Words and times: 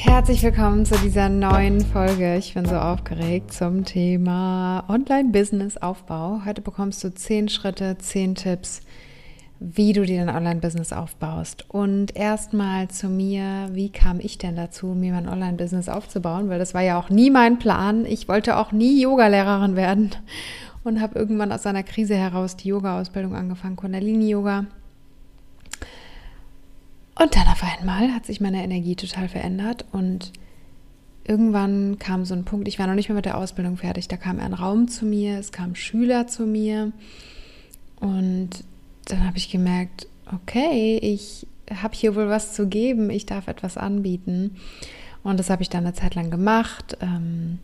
Herzlich 0.00 0.44
willkommen 0.44 0.86
zu 0.86 0.96
dieser 0.98 1.28
neuen 1.28 1.80
Folge. 1.80 2.36
Ich 2.36 2.54
bin 2.54 2.64
so 2.64 2.76
aufgeregt 2.76 3.52
zum 3.52 3.84
Thema 3.84 4.84
Online-Business-Aufbau. 4.88 6.42
Heute 6.46 6.62
bekommst 6.62 7.02
du 7.02 7.12
zehn 7.12 7.48
Schritte, 7.48 7.98
zehn 7.98 8.36
Tipps, 8.36 8.82
wie 9.58 9.92
du 9.92 10.06
dir 10.06 10.24
dein 10.24 10.34
Online-Business 10.34 10.92
aufbaust. 10.92 11.64
Und 11.68 12.14
erstmal 12.14 12.86
zu 12.86 13.08
mir, 13.08 13.70
wie 13.72 13.90
kam 13.90 14.20
ich 14.20 14.38
denn 14.38 14.54
dazu, 14.54 14.86
mir 14.86 15.12
mein 15.12 15.28
Online-Business 15.28 15.88
aufzubauen? 15.88 16.48
Weil 16.48 16.60
das 16.60 16.74
war 16.74 16.82
ja 16.82 16.96
auch 16.96 17.10
nie 17.10 17.30
mein 17.30 17.58
Plan. 17.58 18.06
Ich 18.06 18.28
wollte 18.28 18.56
auch 18.56 18.70
nie 18.70 19.02
Yogalehrerin 19.02 19.74
werden 19.74 20.10
und 20.84 21.00
habe 21.00 21.18
irgendwann 21.18 21.50
aus 21.50 21.66
einer 21.66 21.82
Krise 21.82 22.14
heraus 22.14 22.54
die 22.54 22.68
Yoga-Ausbildung 22.68 23.34
angefangen, 23.34 23.74
Kundalini-Yoga 23.74 24.66
und 27.18 27.36
dann 27.36 27.46
auf 27.48 27.62
einmal 27.62 28.12
hat 28.12 28.26
sich 28.26 28.40
meine 28.40 28.62
Energie 28.62 28.96
total 28.96 29.28
verändert 29.28 29.84
und 29.92 30.32
irgendwann 31.24 31.98
kam 31.98 32.24
so 32.24 32.34
ein 32.34 32.44
Punkt, 32.44 32.68
ich 32.68 32.78
war 32.78 32.86
noch 32.86 32.94
nicht 32.94 33.08
mehr 33.08 33.16
mit 33.16 33.26
der 33.26 33.36
Ausbildung 33.36 33.76
fertig, 33.76 34.08
da 34.08 34.16
kam 34.16 34.40
ein 34.40 34.54
Raum 34.54 34.88
zu 34.88 35.04
mir, 35.04 35.38
es 35.38 35.52
kamen 35.52 35.76
Schüler 35.76 36.26
zu 36.26 36.46
mir 36.46 36.92
und 38.00 38.50
dann 39.06 39.26
habe 39.26 39.38
ich 39.38 39.50
gemerkt, 39.50 40.06
okay, 40.32 40.98
ich 40.98 41.46
habe 41.82 41.94
hier 41.94 42.14
wohl 42.14 42.28
was 42.28 42.54
zu 42.54 42.66
geben, 42.66 43.10
ich 43.10 43.26
darf 43.26 43.48
etwas 43.48 43.76
anbieten. 43.76 44.56
Und 45.22 45.38
das 45.38 45.50
habe 45.50 45.62
ich 45.62 45.68
dann 45.68 45.84
eine 45.84 45.94
Zeit 45.94 46.14
lang 46.14 46.30
gemacht. 46.30 46.96
Ähm, 47.00 47.58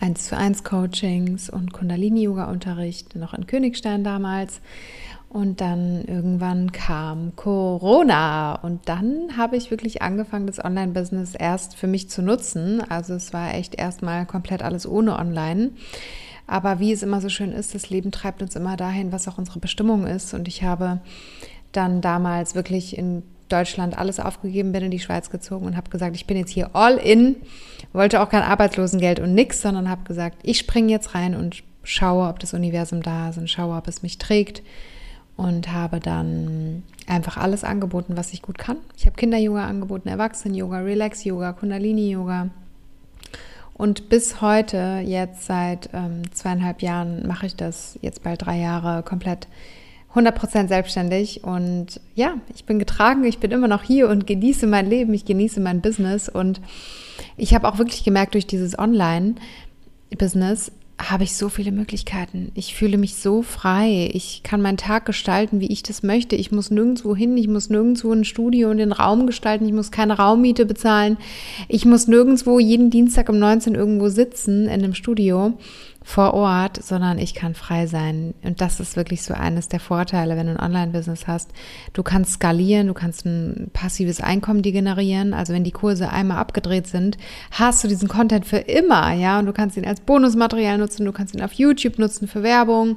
1 0.00 0.26
zu 0.26 0.36
1 0.36 0.64
Coachings 0.64 1.50
und 1.50 1.72
Kundalini-Yoga-Unterricht, 1.72 3.16
noch 3.16 3.34
in 3.34 3.46
Königstein 3.46 4.04
damals. 4.04 4.60
Und 5.30 5.60
dann 5.60 6.04
irgendwann 6.06 6.72
kam 6.72 7.36
Corona 7.36 8.54
und 8.54 8.88
dann 8.88 9.36
habe 9.36 9.56
ich 9.56 9.70
wirklich 9.70 10.00
angefangen, 10.00 10.46
das 10.46 10.64
Online-Business 10.64 11.34
erst 11.34 11.76
für 11.76 11.86
mich 11.86 12.08
zu 12.08 12.22
nutzen. 12.22 12.80
Also 12.88 13.12
es 13.14 13.34
war 13.34 13.52
echt 13.54 13.74
erstmal 13.74 14.24
komplett 14.24 14.62
alles 14.62 14.88
ohne 14.88 15.18
Online. 15.18 15.72
Aber 16.46 16.80
wie 16.80 16.92
es 16.92 17.02
immer 17.02 17.20
so 17.20 17.28
schön 17.28 17.52
ist, 17.52 17.74
das 17.74 17.90
Leben 17.90 18.10
treibt 18.10 18.40
uns 18.40 18.56
immer 18.56 18.78
dahin, 18.78 19.12
was 19.12 19.28
auch 19.28 19.36
unsere 19.36 19.58
Bestimmung 19.58 20.06
ist. 20.06 20.32
Und 20.32 20.48
ich 20.48 20.62
habe 20.62 21.00
dann 21.72 22.00
damals 22.00 22.54
wirklich 22.54 22.96
in 22.96 23.22
Deutschland 23.50 23.98
alles 23.98 24.20
aufgegeben, 24.20 24.72
bin 24.72 24.84
in 24.84 24.90
die 24.90 24.98
Schweiz 24.98 25.28
gezogen 25.28 25.66
und 25.66 25.76
habe 25.76 25.90
gesagt, 25.90 26.16
ich 26.16 26.26
bin 26.26 26.38
jetzt 26.38 26.50
hier 26.50 26.74
all 26.74 26.96
in, 26.96 27.36
wollte 27.92 28.22
auch 28.22 28.30
kein 28.30 28.42
Arbeitslosengeld 28.42 29.20
und 29.20 29.34
nix, 29.34 29.60
sondern 29.60 29.90
habe 29.90 30.04
gesagt, 30.04 30.38
ich 30.42 30.58
springe 30.58 30.90
jetzt 30.90 31.14
rein 31.14 31.34
und 31.34 31.62
schaue, 31.82 32.28
ob 32.28 32.38
das 32.38 32.54
Universum 32.54 33.02
da 33.02 33.28
ist 33.28 33.36
und 33.36 33.50
schaue, 33.50 33.76
ob 33.76 33.88
es 33.88 34.02
mich 34.02 34.16
trägt 34.16 34.62
und 35.38 35.72
habe 35.72 36.00
dann 36.00 36.82
einfach 37.06 37.36
alles 37.36 37.62
angeboten, 37.62 38.16
was 38.16 38.32
ich 38.32 38.42
gut 38.42 38.58
kann. 38.58 38.76
Ich 38.96 39.06
habe 39.06 39.14
Kinder-Yoga 39.14 39.66
angeboten, 39.66 40.08
Erwachsenen-Yoga, 40.08 40.80
Relax-Yoga, 40.80 41.52
Kundalini-Yoga. 41.52 42.50
Und 43.72 44.08
bis 44.08 44.40
heute, 44.40 45.00
jetzt 45.06 45.46
seit 45.46 45.90
ähm, 45.92 46.22
zweieinhalb 46.34 46.82
Jahren, 46.82 47.24
mache 47.24 47.46
ich 47.46 47.54
das 47.54 48.00
jetzt 48.02 48.24
bald 48.24 48.44
drei 48.44 48.58
Jahre 48.58 49.04
komplett 49.04 49.46
100% 50.12 50.66
selbstständig. 50.66 51.44
Und 51.44 52.00
ja, 52.16 52.34
ich 52.52 52.64
bin 52.64 52.80
getragen, 52.80 53.22
ich 53.22 53.38
bin 53.38 53.52
immer 53.52 53.68
noch 53.68 53.84
hier 53.84 54.08
und 54.08 54.26
genieße 54.26 54.66
mein 54.66 54.90
Leben, 54.90 55.14
ich 55.14 55.24
genieße 55.24 55.60
mein 55.60 55.80
Business. 55.80 56.28
Und 56.28 56.60
ich 57.36 57.54
habe 57.54 57.68
auch 57.68 57.78
wirklich 57.78 58.02
gemerkt 58.02 58.34
durch 58.34 58.48
dieses 58.48 58.76
Online-Business, 58.76 60.72
habe 61.00 61.24
ich 61.24 61.36
so 61.36 61.48
viele 61.48 61.70
Möglichkeiten. 61.70 62.50
Ich 62.54 62.74
fühle 62.74 62.98
mich 62.98 63.14
so 63.14 63.42
frei. 63.42 64.10
Ich 64.12 64.42
kann 64.42 64.60
meinen 64.60 64.76
Tag 64.76 65.06
gestalten, 65.06 65.60
wie 65.60 65.70
ich 65.70 65.82
das 65.82 66.02
möchte. 66.02 66.34
Ich 66.34 66.50
muss 66.50 66.70
nirgendwo 66.70 67.14
hin. 67.14 67.36
Ich 67.36 67.46
muss 67.46 67.70
nirgendwo 67.70 68.12
ein 68.12 68.24
Studio 68.24 68.70
und 68.70 68.78
den 68.78 68.92
Raum 68.92 69.26
gestalten. 69.26 69.66
Ich 69.66 69.72
muss 69.72 69.92
keine 69.92 70.16
Raummiete 70.16 70.66
bezahlen. 70.66 71.16
Ich 71.68 71.84
muss 71.84 72.08
nirgendwo 72.08 72.58
jeden 72.58 72.90
Dienstag 72.90 73.28
um 73.28 73.38
19 73.38 73.74
irgendwo 73.76 74.08
sitzen 74.08 74.64
in 74.64 74.70
einem 74.70 74.94
Studio 74.94 75.54
vor 76.08 76.32
Ort, 76.32 76.82
sondern 76.82 77.18
ich 77.18 77.34
kann 77.34 77.54
frei 77.54 77.86
sein. 77.86 78.32
Und 78.42 78.62
das 78.62 78.80
ist 78.80 78.96
wirklich 78.96 79.20
so 79.20 79.34
eines 79.34 79.68
der 79.68 79.78
Vorteile, 79.78 80.38
wenn 80.38 80.46
du 80.46 80.52
ein 80.52 80.64
Online-Business 80.64 81.26
hast. 81.26 81.50
Du 81.92 82.02
kannst 82.02 82.32
skalieren, 82.32 82.86
du 82.86 82.94
kannst 82.94 83.26
ein 83.26 83.68
passives 83.74 84.22
Einkommen 84.22 84.62
generieren. 84.62 85.34
Also 85.34 85.52
wenn 85.52 85.64
die 85.64 85.70
Kurse 85.70 86.08
einmal 86.08 86.38
abgedreht 86.38 86.86
sind, 86.86 87.18
hast 87.50 87.84
du 87.84 87.88
diesen 87.88 88.08
Content 88.08 88.46
für 88.46 88.56
immer, 88.56 89.12
ja. 89.12 89.38
Und 89.38 89.44
du 89.44 89.52
kannst 89.52 89.76
ihn 89.76 89.84
als 89.84 90.00
Bonusmaterial 90.00 90.78
nutzen, 90.78 91.04
du 91.04 91.12
kannst 91.12 91.34
ihn 91.34 91.42
auf 91.42 91.52
YouTube 91.52 91.98
nutzen 91.98 92.26
für 92.26 92.42
Werbung. 92.42 92.96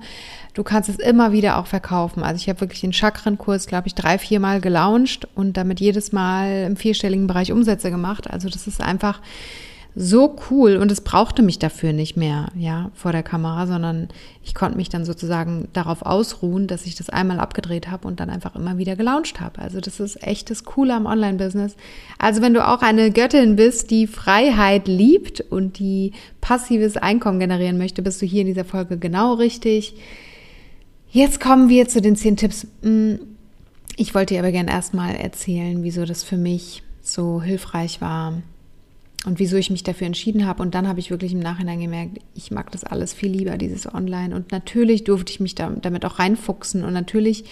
Du 0.54 0.64
kannst 0.64 0.88
es 0.88 0.96
immer 0.96 1.34
wieder 1.34 1.58
auch 1.58 1.68
verkaufen. 1.68 2.24
Also 2.24 2.38
ich 2.38 2.48
habe 2.48 2.62
wirklich 2.62 2.80
den 2.80 2.94
Chakrenkurs, 2.94 3.68
glaube 3.68 3.90
ich, 3.90 3.94
drei, 3.94 4.20
vier 4.20 4.40
Mal 4.40 4.62
gelauncht 4.62 5.28
und 5.36 5.58
damit 5.58 5.82
jedes 5.82 6.14
Mal 6.14 6.64
im 6.66 6.78
vierstelligen 6.78 7.28
Bereich 7.28 7.52
Umsätze 7.52 7.92
gemacht. 7.92 8.30
Also 8.32 8.48
das 8.48 8.68
ist 8.68 8.80
einfach 8.80 9.20
so 9.94 10.38
cool 10.50 10.78
und 10.78 10.90
es 10.90 11.02
brauchte 11.02 11.42
mich 11.42 11.60
dafür 11.60 11.92
nicht 11.92 12.16
mehr, 12.16 12.48
ja, 12.56 12.92
vor 12.94 13.12
der 13.12 13.24
Kamera, 13.24 13.68
sondern 13.68 14.08
ich 14.42 14.56
konnte 14.56 14.78
mich 14.78 14.88
dann 14.88 15.04
sozusagen 15.04 15.68
darauf 15.74 16.02
ausruhen, 16.04 16.68
dass 16.68 16.86
ich 16.86 16.96
das 16.96 17.10
einmal 17.10 17.40
abgedreht 17.40 17.92
habe 17.92 18.08
und 18.08 18.22
dann 18.22 18.30
einfach 18.30 18.56
immer 18.56 18.78
wieder 18.78 18.96
gelauncht 18.96 19.42
habe. 19.42 19.60
Also 19.60 19.82
das 19.82 20.00
ist 20.00 20.24
echt 20.26 20.50
das 20.50 20.64
Coole 20.64 20.96
am 20.96 21.06
Online-Business. 21.06 21.76
Also 22.18 22.42
wenn 22.42 22.54
du 22.54 22.66
auch 22.66 22.82
eine 22.82 23.12
Göttin 23.12 23.58
bist, 23.58 23.92
die 23.92 24.08
Freiheit 24.08 24.88
liebt 24.88 25.42
und 25.42 25.78
die 25.80 26.14
passives 26.40 26.96
Einkommen 26.96 27.40
generieren 27.40 27.78
möchte, 27.78 28.02
bist 28.02 28.22
du 28.22 28.26
hier 28.26 28.42
in 28.42 28.48
dieser 28.48 28.66
Folge 28.66 28.98
genau 28.98 29.34
richtig. 29.34 29.96
Jetzt 31.10 31.42
kommen 31.42 31.68
wir 31.68 31.90
zu 31.90 32.02
den 32.02 32.16
zehn 32.16 32.38
Tipps. 32.38 32.66
Hm, 32.82 33.20
ich 33.98 34.16
wollte 34.16 34.36
dir 34.36 34.40
aber 34.40 34.54
gerne 34.54 34.72
erstmal 34.72 35.16
erzählen, 35.16 35.84
wieso 35.84 36.06
das 36.06 36.24
für 36.24 36.38
mich 36.38 36.82
so 37.02 37.42
hilfreich 37.42 38.00
war, 38.00 38.42
und 39.26 39.38
wieso 39.38 39.56
ich 39.56 39.70
mich 39.70 39.84
dafür 39.84 40.08
entschieden 40.08 40.48
habe. 40.48 40.64
Und 40.64 40.74
dann 40.74 40.88
habe 40.88 41.00
ich 41.00 41.12
wirklich 41.12 41.32
im 41.34 41.40
Nachhinein 41.40 41.80
gemerkt, 41.80 42.18
ich 42.34 42.50
mag 42.50 42.72
das 42.72 42.84
alles 42.84 43.14
viel 43.14 43.30
lieber, 43.30 43.58
dieses 43.58 43.92
Online. 43.94 44.36
Und 44.36 44.52
natürlich 44.52 45.04
durfte 45.04 45.32
ich 45.32 45.40
mich 45.40 45.54
da, 45.54 45.70
damit 45.70 46.06
auch 46.06 46.18
reinfuchsen. 46.18 46.84
Und 46.84 46.94
natürlich 46.94 47.46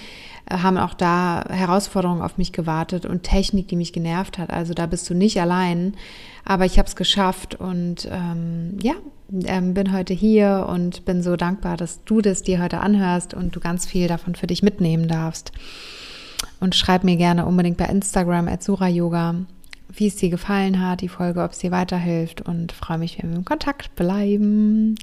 äh, 0.50 0.58
haben 0.58 0.78
auch 0.78 0.96
da 0.96 1.46
Herausforderungen 1.48 2.24
auf 2.24 2.40
mich 2.40 2.54
gewartet 2.54 3.06
und 3.06 3.22
Technik, 3.22 3.68
die 3.68 3.76
mich 3.76 3.94
genervt 3.94 4.40
hat. 4.40 4.50
Also 4.50 4.74
da 4.74 4.88
bist 4.88 5.08
du 5.12 5.14
nicht 5.14 5.40
allein. 5.40 5.94
Aber 6.44 6.66
ich 6.66 6.80
habe 6.80 6.88
es 6.88 6.96
geschafft 6.96 7.54
und 7.54 8.10
ähm, 8.12 8.80
ja, 8.82 8.94
ähm, 9.46 9.76
bin 9.76 9.94
heute 9.94 10.16
hier 10.16 10.66
und 10.68 11.06
bin 11.06 11.22
so 11.22 11.36
dankbar, 11.36 11.78
dass 11.78 12.04
du 12.04 12.22
das 12.22 12.42
dir 12.42 12.64
heute 12.64 12.80
anhörst 12.80 13.36
und 13.36 13.56
du 13.56 13.60
ganz 13.60 13.86
viel 13.86 14.08
davon 14.08 14.34
für 14.34 14.48
dich 14.48 14.64
mitnehmen 14.64 15.08
darfst. 15.08 15.52
Und 16.60 16.76
schreib 16.76 17.04
mir 17.04 17.16
gerne 17.16 17.46
unbedingt 17.46 17.78
bei 17.78 17.86
Instagram 17.86 18.48
at 18.48 18.64
Sura 18.64 18.88
Yoga 18.88 19.36
wie 19.92 20.08
es 20.08 20.16
dir 20.16 20.30
gefallen 20.30 20.82
hat, 20.82 21.02
die 21.02 21.10
Folge, 21.10 21.44
ob 21.44 21.52
es 21.52 21.60
dir 21.60 21.72
weiterhilft 21.72 22.42
und 22.42 22.72
freue 22.72 23.00
mich, 23.00 23.22
wenn 23.22 23.32
wir 23.32 23.38
im 23.38 23.46
Kontakt 23.46 23.96
bleiben. 23.96 24.96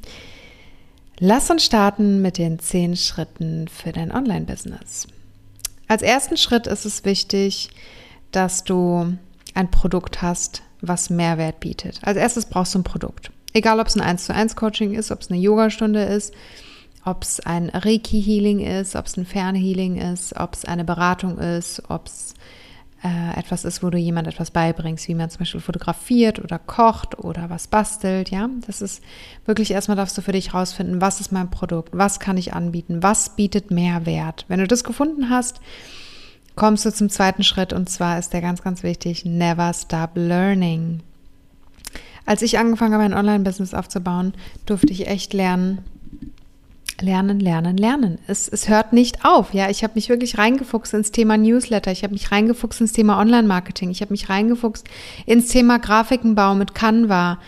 Lass 1.18 1.50
uns 1.50 1.64
starten 1.64 2.22
mit 2.22 2.38
den 2.38 2.58
zehn 2.58 2.96
Schritten 2.96 3.68
für 3.68 3.92
dein 3.92 4.12
Online-Business. 4.12 5.08
Als 5.88 6.02
ersten 6.02 6.36
Schritt 6.36 6.66
ist 6.66 6.84
es 6.84 7.04
wichtig, 7.04 7.70
dass 8.32 8.64
du 8.64 9.16
ein 9.54 9.70
Produkt 9.70 10.22
hast, 10.22 10.62
was 10.80 11.10
Mehrwert 11.10 11.60
bietet. 11.60 12.00
Als 12.02 12.16
erstes 12.16 12.46
brauchst 12.46 12.74
du 12.74 12.80
ein 12.80 12.84
Produkt. 12.84 13.30
Egal, 13.52 13.80
ob 13.80 13.86
es 13.86 13.96
ein 13.96 14.02
1 14.02 14.26
zu 14.26 14.34
1 14.34 14.56
Coaching 14.56 14.94
ist, 14.94 15.10
ob 15.10 15.22
es 15.22 15.30
eine 15.30 15.40
Yogastunde 15.40 16.02
ist, 16.02 16.34
ob 17.04 17.22
es 17.22 17.40
ein 17.40 17.70
Reiki-Healing 17.70 18.60
ist, 18.60 18.96
ob 18.96 19.06
es 19.06 19.16
ein 19.16 19.24
Fernhealing 19.24 19.96
ist, 19.96 20.36
ob 20.36 20.54
es 20.54 20.64
eine 20.64 20.84
Beratung 20.84 21.38
ist, 21.38 21.82
ob 21.88 22.06
es 22.06 22.34
äh, 23.06 23.38
etwas 23.38 23.64
ist, 23.64 23.84
wo 23.84 23.90
du 23.90 23.98
jemand 23.98 24.26
etwas 24.26 24.50
beibringst, 24.50 25.06
wie 25.06 25.14
man 25.14 25.30
zum 25.30 25.38
Beispiel 25.38 25.60
fotografiert 25.60 26.40
oder 26.42 26.58
kocht 26.58 27.16
oder 27.18 27.48
was 27.48 27.68
bastelt, 27.68 28.30
ja. 28.30 28.50
Das 28.66 28.82
ist 28.82 29.00
wirklich 29.44 29.70
erstmal 29.70 29.96
darfst 29.96 30.18
du 30.18 30.22
für 30.22 30.32
dich 30.32 30.52
rausfinden, 30.52 31.00
was 31.00 31.20
ist 31.20 31.30
mein 31.30 31.48
Produkt, 31.48 31.90
was 31.92 32.18
kann 32.18 32.36
ich 32.36 32.52
anbieten, 32.52 33.04
was 33.04 33.36
bietet 33.36 33.70
Mehrwert. 33.70 34.44
Wenn 34.48 34.58
du 34.58 34.66
das 34.66 34.82
gefunden 34.82 35.30
hast, 35.30 35.60
kommst 36.56 36.84
du 36.84 36.92
zum 36.92 37.08
zweiten 37.08 37.44
Schritt 37.44 37.72
und 37.72 37.88
zwar 37.88 38.18
ist 38.18 38.32
der 38.32 38.40
ganz, 38.40 38.62
ganz 38.62 38.82
wichtig, 38.82 39.24
never 39.24 39.72
stop 39.72 40.10
learning. 40.14 41.00
Als 42.24 42.42
ich 42.42 42.58
angefangen 42.58 42.94
habe, 42.94 43.04
ein 43.04 43.14
Online-Business 43.14 43.72
aufzubauen, 43.72 44.34
durfte 44.64 44.92
ich 44.92 45.06
echt 45.06 45.32
lernen, 45.32 45.84
Lernen, 47.00 47.40
lernen, 47.40 47.76
lernen. 47.76 48.18
Es, 48.26 48.48
es 48.48 48.68
hört 48.68 48.92
nicht 48.92 49.24
auf. 49.24 49.52
Ja, 49.52 49.68
ich 49.68 49.84
habe 49.84 49.94
mich 49.96 50.08
wirklich 50.08 50.38
reingefuchst 50.38 50.94
ins 50.94 51.12
Thema 51.12 51.36
Newsletter. 51.36 51.92
Ich 51.92 52.02
habe 52.02 52.14
mich 52.14 52.32
reingefuchst 52.32 52.80
ins 52.80 52.92
Thema 52.92 53.20
Online-Marketing. 53.20 53.90
Ich 53.90 54.00
habe 54.00 54.12
mich 54.12 54.28
reingefuchst 54.30 54.86
ins 55.26 55.48
Thema 55.48 55.78
Grafikenbau 55.78 56.54
mit 56.54 56.74
Canva. 56.74 57.38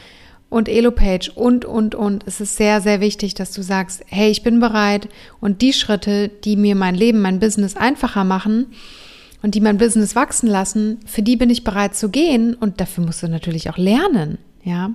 und 0.51 0.69
Elopage 0.69 1.31
und, 1.35 1.65
und, 1.65 1.95
und. 1.95 2.27
Es 2.27 2.41
ist 2.41 2.57
sehr, 2.57 2.81
sehr 2.81 3.01
wichtig, 3.01 3.35
dass 3.35 3.53
du 3.53 3.63
sagst, 3.63 4.03
hey, 4.07 4.31
ich 4.31 4.43
bin 4.43 4.61
bereit 4.61 5.09
und 5.41 5.63
die 5.63 5.73
Schritte, 5.73 6.29
die 6.29 6.57
mir 6.57 6.75
mein 6.75 6.95
Leben, 6.95 7.21
mein 7.21 7.41
Business 7.41 7.77
einfacher 7.77 8.25
machen 8.25 8.67
und 9.43 9.55
die 9.55 9.61
mein 9.61 9.79
Business 9.79 10.17
wachsen 10.17 10.49
lassen, 10.49 11.01
für 11.07 11.23
die 11.23 11.37
bin 11.37 11.51
ich 11.51 11.65
bereit 11.65 11.95
zu 11.95 12.09
gehen 12.09 12.55
und 12.55 12.81
dafür 12.81 13.05
musst 13.05 13.23
du 13.23 13.29
natürlich 13.29 13.71
auch 13.71 13.77
lernen, 13.77 14.39
ja. 14.65 14.91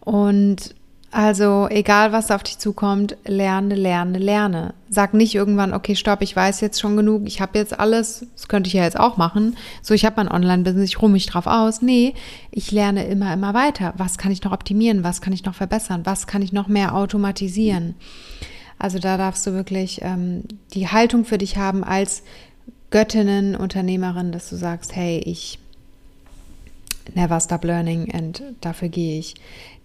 Und 0.00 0.74
also 1.14 1.68
egal, 1.70 2.10
was 2.10 2.32
auf 2.32 2.42
dich 2.42 2.58
zukommt, 2.58 3.16
lerne, 3.24 3.76
lerne, 3.76 4.18
lerne. 4.18 4.74
Sag 4.90 5.14
nicht 5.14 5.36
irgendwann, 5.36 5.72
okay, 5.72 5.94
stopp, 5.94 6.22
ich 6.22 6.34
weiß 6.34 6.60
jetzt 6.60 6.80
schon 6.80 6.96
genug, 6.96 7.22
ich 7.26 7.40
habe 7.40 7.56
jetzt 7.56 7.78
alles, 7.78 8.26
das 8.34 8.48
könnte 8.48 8.66
ich 8.66 8.74
ja 8.74 8.82
jetzt 8.82 8.98
auch 8.98 9.16
machen. 9.16 9.56
So, 9.80 9.94
ich 9.94 10.04
habe 10.04 10.16
mein 10.16 10.28
Online-Business, 10.28 10.88
ich 10.88 11.00
ruhe 11.00 11.10
mich 11.10 11.26
drauf 11.26 11.46
aus. 11.46 11.82
Nee, 11.82 12.14
ich 12.50 12.72
lerne 12.72 13.06
immer, 13.06 13.32
immer 13.32 13.54
weiter. 13.54 13.94
Was 13.96 14.18
kann 14.18 14.32
ich 14.32 14.42
noch 14.42 14.50
optimieren? 14.50 15.04
Was 15.04 15.20
kann 15.20 15.32
ich 15.32 15.44
noch 15.44 15.54
verbessern? 15.54 16.00
Was 16.02 16.26
kann 16.26 16.42
ich 16.42 16.52
noch 16.52 16.66
mehr 16.66 16.96
automatisieren? 16.96 17.94
Also 18.80 18.98
da 18.98 19.16
darfst 19.16 19.46
du 19.46 19.52
wirklich 19.52 20.00
ähm, 20.02 20.42
die 20.72 20.88
Haltung 20.88 21.24
für 21.24 21.38
dich 21.38 21.56
haben 21.56 21.84
als 21.84 22.24
Göttinnen, 22.90 23.54
Unternehmerin, 23.54 24.32
dass 24.32 24.50
du 24.50 24.56
sagst, 24.56 24.96
hey, 24.96 25.20
ich 25.24 25.60
never 27.14 27.38
stop 27.40 27.64
learning 27.64 28.12
and 28.12 28.42
dafür 28.60 28.88
gehe 28.88 29.18
ich. 29.18 29.34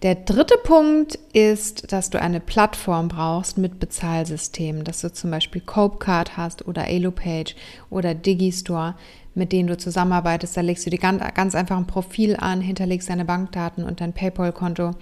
Der 0.02 0.14
dritte 0.14 0.56
Punkt 0.62 1.18
ist, 1.32 1.92
dass 1.92 2.10
du 2.10 2.20
eine 2.20 2.40
Plattform 2.40 3.08
brauchst 3.08 3.58
mit 3.58 3.78
Bezahlsystemen, 3.78 4.84
dass 4.84 5.02
du 5.02 5.12
zum 5.12 5.30
Beispiel 5.30 5.60
Copecard 5.60 6.36
hast 6.36 6.66
oder 6.66 6.88
Elopage 6.88 7.54
oder 7.90 8.14
Digistore, 8.14 8.94
mit 9.34 9.52
denen 9.52 9.68
du 9.68 9.76
zusammenarbeitest. 9.76 10.56
Da 10.56 10.62
legst 10.62 10.86
du 10.86 10.90
dir 10.90 10.98
ganz, 10.98 11.22
ganz 11.34 11.54
einfach 11.54 11.76
ein 11.76 11.86
Profil 11.86 12.36
an, 12.36 12.60
hinterlegst 12.60 13.10
deine 13.10 13.24
Bankdaten 13.24 13.84
und 13.84 14.00
dein 14.00 14.12
PayPal-Konto 14.12 14.92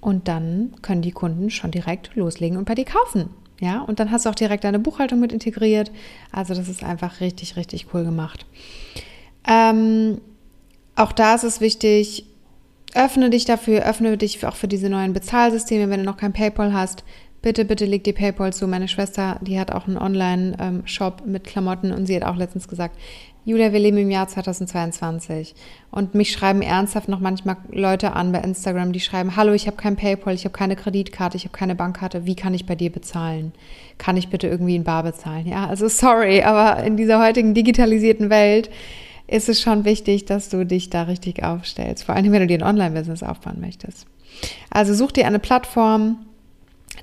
und 0.00 0.28
dann 0.28 0.74
können 0.82 1.02
die 1.02 1.12
Kunden 1.12 1.50
schon 1.50 1.70
direkt 1.70 2.14
loslegen 2.16 2.58
und 2.58 2.64
bei 2.64 2.74
dir 2.74 2.84
kaufen. 2.84 3.30
Ja, 3.60 3.82
und 3.82 4.00
dann 4.00 4.10
hast 4.10 4.24
du 4.24 4.30
auch 4.30 4.34
direkt 4.34 4.64
deine 4.64 4.78
Buchhaltung 4.78 5.20
mit 5.20 5.32
integriert. 5.32 5.92
Also 6.32 6.54
das 6.54 6.68
ist 6.68 6.82
einfach 6.82 7.20
richtig, 7.20 7.56
richtig 7.56 7.88
cool 7.92 8.04
gemacht. 8.04 8.46
Ähm, 9.46 10.22
auch 11.00 11.12
da 11.12 11.34
ist 11.34 11.44
es 11.44 11.60
wichtig, 11.60 12.26
öffne 12.94 13.30
dich 13.30 13.44
dafür, 13.44 13.86
öffne 13.86 14.16
dich 14.16 14.44
auch 14.44 14.56
für 14.56 14.68
diese 14.68 14.88
neuen 14.88 15.12
Bezahlsysteme, 15.12 15.90
wenn 15.90 16.00
du 16.00 16.06
noch 16.06 16.16
kein 16.16 16.32
PayPal 16.32 16.72
hast. 16.72 17.04
Bitte, 17.42 17.64
bitte 17.64 17.86
leg 17.86 18.04
die 18.04 18.12
PayPal 18.12 18.52
zu. 18.52 18.66
Meine 18.66 18.88
Schwester, 18.88 19.38
die 19.40 19.58
hat 19.58 19.72
auch 19.72 19.86
einen 19.86 19.96
Online-Shop 19.96 21.22
mit 21.24 21.44
Klamotten 21.44 21.90
und 21.90 22.04
sie 22.04 22.14
hat 22.14 22.24
auch 22.24 22.36
letztens 22.36 22.68
gesagt, 22.68 22.98
Julia, 23.46 23.72
wir 23.72 23.80
leben 23.80 23.96
im 23.96 24.10
Jahr 24.10 24.28
2022 24.28 25.54
und 25.90 26.14
mich 26.14 26.30
schreiben 26.30 26.60
ernsthaft 26.60 27.08
noch 27.08 27.20
manchmal 27.20 27.56
Leute 27.70 28.12
an 28.12 28.32
bei 28.32 28.40
Instagram, 28.40 28.92
die 28.92 29.00
schreiben, 29.00 29.34
hallo, 29.36 29.54
ich 29.54 29.66
habe 29.66 29.78
kein 29.78 29.96
PayPal, 29.96 30.34
ich 30.34 30.44
habe 30.44 30.52
keine 30.52 30.76
Kreditkarte, 30.76 31.38
ich 31.38 31.44
habe 31.44 31.56
keine 31.56 31.74
Bankkarte, 31.74 32.26
wie 32.26 32.36
kann 32.36 32.52
ich 32.52 32.66
bei 32.66 32.74
dir 32.74 32.92
bezahlen? 32.92 33.52
Kann 33.96 34.18
ich 34.18 34.28
bitte 34.28 34.46
irgendwie 34.46 34.76
in 34.76 34.84
Bar 34.84 35.04
bezahlen? 35.04 35.46
Ja, 35.46 35.66
also 35.66 35.88
sorry, 35.88 36.42
aber 36.42 36.84
in 36.84 36.98
dieser 36.98 37.24
heutigen 37.24 37.54
digitalisierten 37.54 38.28
Welt 38.28 38.68
ist 39.30 39.48
es 39.48 39.60
schon 39.60 39.84
wichtig, 39.84 40.24
dass 40.24 40.48
du 40.48 40.66
dich 40.66 40.90
da 40.90 41.04
richtig 41.04 41.44
aufstellst. 41.44 42.04
Vor 42.04 42.16
allem, 42.16 42.32
wenn 42.32 42.40
du 42.40 42.46
dir 42.48 42.58
ein 42.58 42.68
Online-Business 42.68 43.22
aufbauen 43.22 43.60
möchtest. 43.60 44.06
Also 44.70 44.92
such 44.92 45.12
dir 45.12 45.26
eine 45.26 45.38
Plattform, 45.38 46.18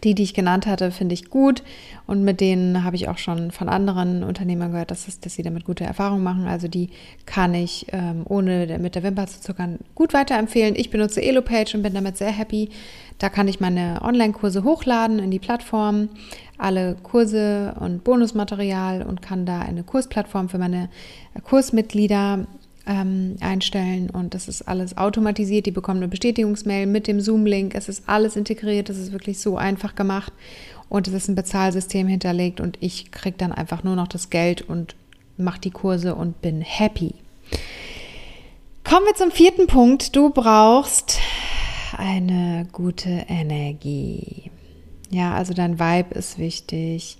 die, 0.04 0.14
die 0.14 0.24
ich 0.24 0.34
genannt 0.34 0.68
hatte, 0.68 0.92
finde 0.92 1.14
ich 1.14 1.30
gut 1.30 1.64
und 2.06 2.24
mit 2.24 2.42
denen 2.42 2.84
habe 2.84 2.98
ich 2.98 3.08
auch 3.08 3.18
schon 3.18 3.52
von 3.52 3.70
anderen 3.70 4.24
Unternehmern 4.24 4.72
gehört, 4.72 4.92
dass, 4.92 5.08
es, 5.08 5.20
dass 5.22 5.36
sie 5.36 5.44
damit 5.44 5.66
gute 5.66 5.86
Erfahrungen 5.86 6.24
machen. 6.24 6.48
Also 6.48 6.68
die 6.68 6.90
kann 7.26 7.54
ich 7.54 7.88
ähm, 7.94 8.24
ohne 8.26 8.78
mit 8.80 8.96
der 8.96 9.04
Wimper 9.04 9.28
zu 9.28 9.42
zuckern 9.42 9.80
gut 9.96 10.14
weiterempfehlen. 10.14 10.76
Ich 10.76 10.90
benutze 10.90 11.22
Elopage 11.22 11.76
und 11.76 11.84
bin 11.84 11.94
damit 11.94 12.18
sehr 12.18 12.32
happy. 12.32 12.70
Da 13.20 13.30
kann 13.30 13.48
ich 13.48 13.60
meine 13.60 14.00
Online-Kurse 14.04 14.64
hochladen 14.64 15.20
in 15.20 15.32
die 15.32 15.40
Plattform, 15.40 16.10
alle 16.58 16.96
Kurse 17.02 17.76
und 17.80 18.04
Bonusmaterial 18.04 19.04
und 19.04 19.22
kann 19.22 19.46
da 19.46 19.60
eine 19.60 19.84
Kursplattform 19.84 20.50
für 20.50 20.58
meine 20.60 20.90
Kursmitglieder 21.44 22.46
ähm, 22.86 23.36
einstellen 23.42 24.10
und 24.10 24.34
das 24.34 24.48
ist 24.48 24.68
alles 24.68 24.98
automatisiert. 24.98 25.66
Die 25.66 25.72
bekommen 25.72 26.00
eine 26.00 26.08
Bestätigungsmail 26.08 26.86
mit 26.86 27.08
dem 27.08 27.20
Zoom-Link. 27.20 27.76
Es 27.76 27.90
ist 27.90 28.08
alles 28.08 28.36
integriert. 28.36 28.90
Es 28.90 28.98
ist 28.98 29.12
wirklich 29.12 29.40
so 29.40 29.58
einfach 29.58 29.96
gemacht 29.96 30.32
und 30.90 31.08
es 31.08 31.14
ist 31.14 31.28
ein 31.28 31.36
Bezahlsystem 31.36 32.08
hinterlegt 32.08 32.62
und 32.62 32.78
ich 32.82 33.12
kriege 33.12 33.38
dann 33.38 33.52
einfach 33.52 33.84
nur 33.84 33.96
noch 33.96 34.08
das 34.08 34.30
Geld 34.30 34.62
und 34.62 34.96
mache 35.38 35.60
die 35.60 35.72
Kurse 35.72 36.16
und 36.16 36.42
bin 36.42 36.62
happy. 36.62 37.14
Kommen 38.84 39.06
wir 39.06 39.16
zum 39.16 39.32
vierten 39.32 39.68
Punkt. 39.68 40.16
Du 40.16 40.30
brauchst 40.30 41.20
eine 41.96 42.68
gute 42.72 43.26
Energie. 43.28 44.52
Ja, 45.10 45.36
also 45.36 45.54
dein 45.54 45.80
Vibe 45.80 46.16
ist 46.16 46.38
wichtig, 46.38 47.18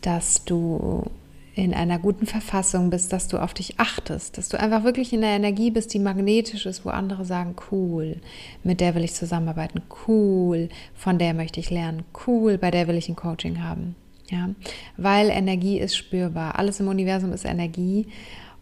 dass 0.00 0.44
du 0.44 1.10
in 1.54 1.72
einer 1.72 1.98
guten 1.98 2.26
Verfassung 2.26 2.90
bist, 2.90 3.12
dass 3.12 3.28
du 3.28 3.38
auf 3.38 3.54
dich 3.54 3.78
achtest, 3.78 4.38
dass 4.38 4.48
du 4.48 4.58
einfach 4.58 4.82
wirklich 4.82 5.12
in 5.12 5.20
der 5.20 5.36
Energie 5.36 5.70
bist, 5.70 5.94
die 5.94 6.00
magnetisch 6.00 6.66
ist, 6.66 6.84
wo 6.84 6.90
andere 6.90 7.24
sagen, 7.24 7.54
cool, 7.70 8.16
mit 8.64 8.80
der 8.80 8.94
will 8.94 9.04
ich 9.04 9.14
zusammenarbeiten, 9.14 9.82
cool, 10.06 10.68
von 10.94 11.18
der 11.18 11.32
möchte 11.32 11.60
ich 11.60 11.70
lernen, 11.70 12.04
cool, 12.26 12.58
bei 12.58 12.70
der 12.70 12.88
will 12.88 12.96
ich 12.96 13.08
ein 13.08 13.16
Coaching 13.16 13.62
haben. 13.62 13.94
Ja, 14.30 14.48
weil 14.96 15.28
Energie 15.28 15.78
ist 15.78 15.96
spürbar. 15.96 16.58
Alles 16.58 16.80
im 16.80 16.88
Universum 16.88 17.32
ist 17.34 17.44
Energie. 17.44 18.06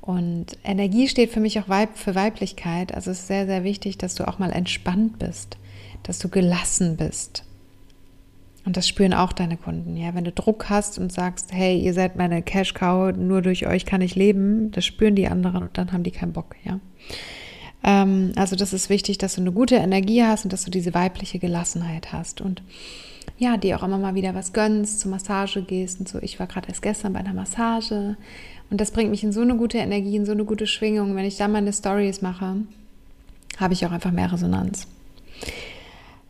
Und 0.03 0.59
Energie 0.65 1.09
steht 1.09 1.31
für 1.31 1.41
mich 1.41 1.59
auch 1.59 1.67
für 1.95 2.15
Weiblichkeit. 2.15 2.93
Also 2.93 3.11
es 3.11 3.21
ist 3.21 3.29
sehr, 3.29 3.47
sehr 3.47 3.65
wichtig, 3.65 3.97
dass 3.97 4.15
du 4.15 4.29
auch 4.29 4.39
mal 4.39 4.51
entspannt 4.51 5.19
bist, 5.19 5.57
dass 6.03 6.19
du 6.19 6.29
gelassen 6.29 6.97
bist, 6.99 7.45
und 8.65 8.77
das 8.77 8.87
spüren 8.87 9.13
auch 9.13 9.33
deine 9.33 9.57
Kunden, 9.57 9.97
ja. 9.97 10.15
Wenn 10.15 10.25
du 10.25 10.31
Druck 10.31 10.71
hast 10.71 10.99
und 10.99 11.13
sagst, 11.13 11.53
hey, 11.53 11.79
ihr 11.79 11.95
seid 11.95 12.17
meine 12.17 12.43
Cash 12.43 12.75
Cow, 12.75 13.15
nur 13.17 13.43
durch 13.43 13.67
euch 13.67 13.85
kann 13.85 14.01
ich 14.01 14.15
leben, 14.15 14.71
das 14.71 14.85
spüren 14.85 15.17
die 15.17 15.27
anderen 15.27 15.63
und 15.65 15.79
dann 15.79 15.93
haben 15.93 16.05
die 16.05 16.13
keinen 16.13 16.33
Bock, 16.33 16.55
ja. 16.65 16.79
Ähm, 17.83 18.33
also 18.37 18.55
das 18.55 18.73
ist 18.73 18.89
wichtig, 18.89 19.19
dass 19.19 19.35
du 19.35 19.41
eine 19.41 19.53
gute 19.53 19.77
Energie 19.77 20.23
hast 20.23 20.45
und 20.45 20.53
dass 20.53 20.65
du 20.65 20.71
diese 20.71 20.95
weibliche 20.95 21.41
Gelassenheit 21.41 22.13
hast 22.13 22.41
und 22.41 22.63
ja, 23.39 23.57
dir 23.57 23.77
auch 23.77 23.83
immer 23.83 23.99
mal 23.99 24.15
wieder 24.15 24.35
was 24.35 24.53
gönnst, 24.53 25.01
zur 25.01 25.11
Massage 25.11 25.63
gehst 25.63 25.99
und 25.99 26.09
so. 26.09 26.21
Ich 26.21 26.39
war 26.39 26.47
gerade 26.47 26.69
erst 26.69 26.83
gestern 26.83 27.15
bei 27.15 27.21
einer 27.21 27.35
Massage 27.35 28.17
und 28.73 28.81
das 28.81 28.91
bringt 28.91 29.11
mich 29.11 29.23
in 29.23 29.33
so 29.33 29.43
eine 29.43 29.55
gute 29.55 29.77
Energie, 29.77 30.17
in 30.17 30.25
so 30.25 30.33
eine 30.33 30.47
gute 30.47 30.67
Schwingung. 30.67 31.15
Wenn 31.15 31.27
ich 31.27 31.37
da 31.37 31.47
meine 31.47 31.75
Stories 31.75 32.23
mache, 32.23 32.57
habe 33.59 33.75
ich 33.75 33.85
auch 33.85 33.93
einfach 33.93 34.13
mehr 34.13 34.33
Resonanz. 34.33 34.87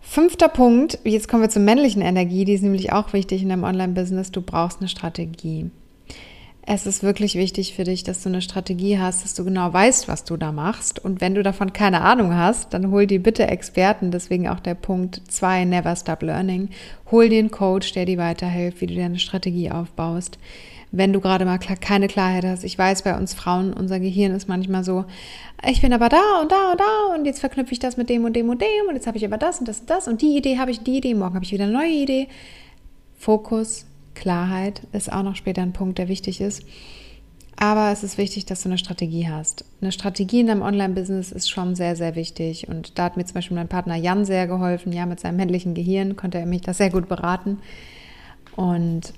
Fünfter 0.00 0.48
Punkt, 0.48 0.98
jetzt 1.04 1.28
kommen 1.28 1.44
wir 1.44 1.50
zur 1.50 1.62
männlichen 1.62 2.02
Energie, 2.02 2.44
die 2.44 2.54
ist 2.54 2.62
nämlich 2.62 2.92
auch 2.92 3.12
wichtig 3.12 3.42
in 3.42 3.48
deinem 3.48 3.62
Online-Business. 3.62 4.32
Du 4.32 4.42
brauchst 4.42 4.80
eine 4.80 4.88
Strategie. 4.88 5.70
Es 6.64 6.86
ist 6.86 7.02
wirklich 7.02 7.34
wichtig 7.34 7.74
für 7.74 7.82
dich, 7.82 8.04
dass 8.04 8.22
du 8.22 8.28
eine 8.28 8.40
Strategie 8.40 8.98
hast, 8.98 9.24
dass 9.24 9.34
du 9.34 9.44
genau 9.44 9.72
weißt, 9.72 10.06
was 10.06 10.22
du 10.22 10.36
da 10.36 10.52
machst. 10.52 11.04
Und 11.04 11.20
wenn 11.20 11.34
du 11.34 11.42
davon 11.42 11.72
keine 11.72 12.02
Ahnung 12.02 12.36
hast, 12.36 12.72
dann 12.72 12.92
hol 12.92 13.06
dir 13.06 13.20
bitte 13.20 13.48
Experten. 13.48 14.12
Deswegen 14.12 14.48
auch 14.48 14.60
der 14.60 14.74
Punkt 14.74 15.22
2, 15.28 15.64
Never 15.64 15.96
Stop 15.96 16.22
Learning. 16.22 16.68
Hol 17.10 17.28
dir 17.28 17.40
einen 17.40 17.50
Coach, 17.50 17.92
der 17.92 18.06
dir 18.06 18.18
weiterhilft, 18.18 18.80
wie 18.80 18.86
du 18.86 18.94
deine 18.94 19.18
Strategie 19.18 19.70
aufbaust 19.70 20.38
wenn 20.92 21.12
du 21.14 21.20
gerade 21.20 21.46
mal 21.46 21.58
keine 21.58 22.06
Klarheit 22.06 22.44
hast. 22.44 22.64
Ich 22.64 22.78
weiß, 22.78 23.02
bei 23.02 23.16
uns 23.16 23.32
Frauen, 23.32 23.72
unser 23.72 23.98
Gehirn 23.98 24.32
ist 24.32 24.46
manchmal 24.46 24.84
so, 24.84 25.06
ich 25.66 25.80
bin 25.80 25.92
aber 25.94 26.10
da 26.10 26.40
und 26.42 26.52
da 26.52 26.72
und 26.72 26.80
da 26.80 27.14
und 27.14 27.24
jetzt 27.24 27.40
verknüpfe 27.40 27.72
ich 27.72 27.78
das 27.78 27.96
mit 27.96 28.10
dem 28.10 28.24
und 28.24 28.36
dem 28.36 28.48
und 28.50 28.60
dem 28.60 28.88
und 28.88 28.94
jetzt 28.94 29.06
habe 29.06 29.16
ich 29.16 29.24
aber 29.24 29.38
das 29.38 29.58
und 29.58 29.66
das 29.66 29.80
und 29.80 29.90
das 29.90 30.06
und 30.06 30.20
die 30.20 30.36
Idee 30.36 30.58
habe 30.58 30.70
ich, 30.70 30.82
die 30.82 30.98
Idee, 30.98 31.14
morgen 31.14 31.34
habe 31.34 31.44
ich 31.44 31.52
wieder 31.52 31.64
eine 31.64 31.72
neue 31.72 31.90
Idee. 31.90 32.28
Fokus, 33.16 33.86
Klarheit 34.14 34.82
ist 34.92 35.12
auch 35.12 35.22
noch 35.22 35.36
später 35.36 35.62
ein 35.62 35.72
Punkt, 35.72 35.98
der 35.98 36.08
wichtig 36.08 36.40
ist. 36.40 36.62
Aber 37.56 37.92
es 37.92 38.02
ist 38.02 38.18
wichtig, 38.18 38.46
dass 38.46 38.62
du 38.62 38.68
eine 38.68 38.78
Strategie 38.78 39.28
hast. 39.28 39.64
Eine 39.80 39.92
Strategie 39.92 40.40
in 40.40 40.48
deinem 40.48 40.62
Online-Business 40.62 41.30
ist 41.30 41.48
schon 41.48 41.76
sehr, 41.76 41.94
sehr 41.94 42.16
wichtig. 42.16 42.68
Und 42.68 42.98
da 42.98 43.04
hat 43.04 43.16
mir 43.16 43.24
zum 43.24 43.34
Beispiel 43.34 43.56
mein 43.56 43.68
Partner 43.68 43.94
Jan 43.94 44.24
sehr 44.24 44.46
geholfen. 44.46 44.92
Ja, 44.92 45.06
mit 45.06 45.20
seinem 45.20 45.36
männlichen 45.36 45.74
Gehirn 45.74 46.16
konnte 46.16 46.38
er 46.38 46.46
mich 46.46 46.62
da 46.62 46.74
sehr 46.74 46.90
gut 46.90 47.08
beraten. 47.08 47.58
Und 48.56 49.12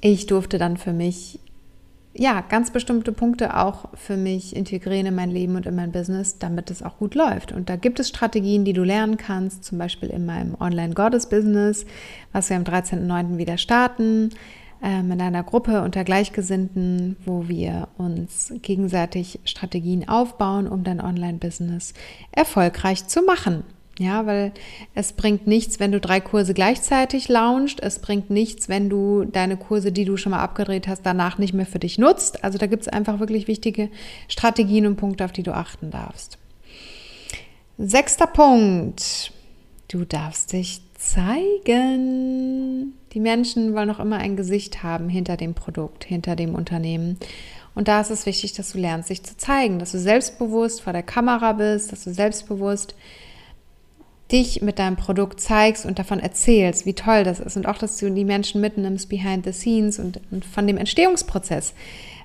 ich 0.00 0.26
durfte 0.26 0.58
dann 0.58 0.76
für 0.76 0.92
mich 0.92 1.38
ja, 2.12 2.40
ganz 2.40 2.72
bestimmte 2.72 3.12
Punkte 3.12 3.56
auch 3.56 3.88
für 3.94 4.16
mich 4.16 4.56
integrieren 4.56 5.06
in 5.06 5.14
mein 5.14 5.30
Leben 5.30 5.54
und 5.54 5.66
in 5.66 5.76
mein 5.76 5.92
Business, 5.92 6.38
damit 6.38 6.70
es 6.70 6.82
auch 6.82 6.98
gut 6.98 7.14
läuft. 7.14 7.52
Und 7.52 7.70
da 7.70 7.76
gibt 7.76 8.00
es 8.00 8.08
Strategien, 8.08 8.64
die 8.64 8.72
du 8.72 8.82
lernen 8.82 9.16
kannst, 9.16 9.64
zum 9.64 9.78
Beispiel 9.78 10.10
in 10.10 10.26
meinem 10.26 10.56
Online-Goddess-Business, 10.58 11.86
was 12.32 12.50
wir 12.50 12.56
am 12.56 12.64
13.09. 12.64 13.38
wieder 13.38 13.58
starten, 13.58 14.30
äh, 14.82 15.00
in 15.00 15.20
einer 15.20 15.44
Gruppe 15.44 15.82
unter 15.82 16.02
Gleichgesinnten, 16.02 17.16
wo 17.24 17.48
wir 17.48 17.88
uns 17.96 18.52
gegenseitig 18.60 19.38
Strategien 19.44 20.08
aufbauen, 20.08 20.66
um 20.66 20.82
dein 20.82 21.00
Online-Business 21.00 21.94
erfolgreich 22.32 23.06
zu 23.06 23.22
machen. 23.22 23.62
Ja, 24.00 24.24
weil 24.24 24.52
es 24.94 25.12
bringt 25.12 25.46
nichts, 25.46 25.78
wenn 25.78 25.92
du 25.92 26.00
drei 26.00 26.20
Kurse 26.20 26.54
gleichzeitig 26.54 27.28
launchst. 27.28 27.82
Es 27.82 27.98
bringt 27.98 28.30
nichts, 28.30 28.70
wenn 28.70 28.88
du 28.88 29.26
deine 29.26 29.58
Kurse, 29.58 29.92
die 29.92 30.06
du 30.06 30.16
schon 30.16 30.30
mal 30.30 30.40
abgedreht 30.40 30.88
hast, 30.88 31.04
danach 31.04 31.36
nicht 31.36 31.52
mehr 31.52 31.66
für 31.66 31.78
dich 31.78 31.98
nutzt. 31.98 32.42
Also 32.42 32.56
da 32.56 32.66
gibt 32.66 32.80
es 32.80 32.88
einfach 32.88 33.20
wirklich 33.20 33.46
wichtige 33.46 33.90
Strategien 34.26 34.86
und 34.86 34.96
Punkte, 34.96 35.26
auf 35.26 35.32
die 35.32 35.42
du 35.42 35.54
achten 35.54 35.90
darfst. 35.90 36.38
Sechster 37.76 38.26
Punkt. 38.26 39.34
Du 39.88 40.06
darfst 40.06 40.54
dich 40.54 40.80
zeigen. 40.94 42.94
Die 43.12 43.20
Menschen 43.20 43.74
wollen 43.74 43.88
noch 43.88 44.00
immer 44.00 44.16
ein 44.16 44.34
Gesicht 44.34 44.82
haben 44.82 45.10
hinter 45.10 45.36
dem 45.36 45.52
Produkt, 45.52 46.04
hinter 46.04 46.36
dem 46.36 46.54
Unternehmen. 46.54 47.18
Und 47.74 47.86
da 47.86 48.00
ist 48.00 48.10
es 48.10 48.24
wichtig, 48.24 48.54
dass 48.54 48.72
du 48.72 48.78
lernst, 48.78 49.10
dich 49.10 49.22
zu 49.22 49.36
zeigen, 49.36 49.78
dass 49.78 49.92
du 49.92 49.98
selbstbewusst 49.98 50.80
vor 50.80 50.94
der 50.94 51.02
Kamera 51.02 51.52
bist, 51.52 51.92
dass 51.92 52.04
du 52.04 52.14
selbstbewusst 52.14 52.94
dich 54.32 54.62
mit 54.62 54.78
deinem 54.78 54.96
Produkt 54.96 55.40
zeigst 55.40 55.86
und 55.86 55.98
davon 55.98 56.20
erzählst, 56.20 56.86
wie 56.86 56.94
toll 56.94 57.24
das 57.24 57.40
ist 57.40 57.56
und 57.56 57.66
auch, 57.66 57.78
dass 57.78 57.98
du 57.98 58.10
die 58.10 58.24
Menschen 58.24 58.60
mitnimmst 58.60 59.08
behind 59.08 59.44
the 59.44 59.52
scenes 59.52 59.98
und, 59.98 60.20
und 60.30 60.44
von 60.44 60.66
dem 60.66 60.76
Entstehungsprozess 60.76 61.74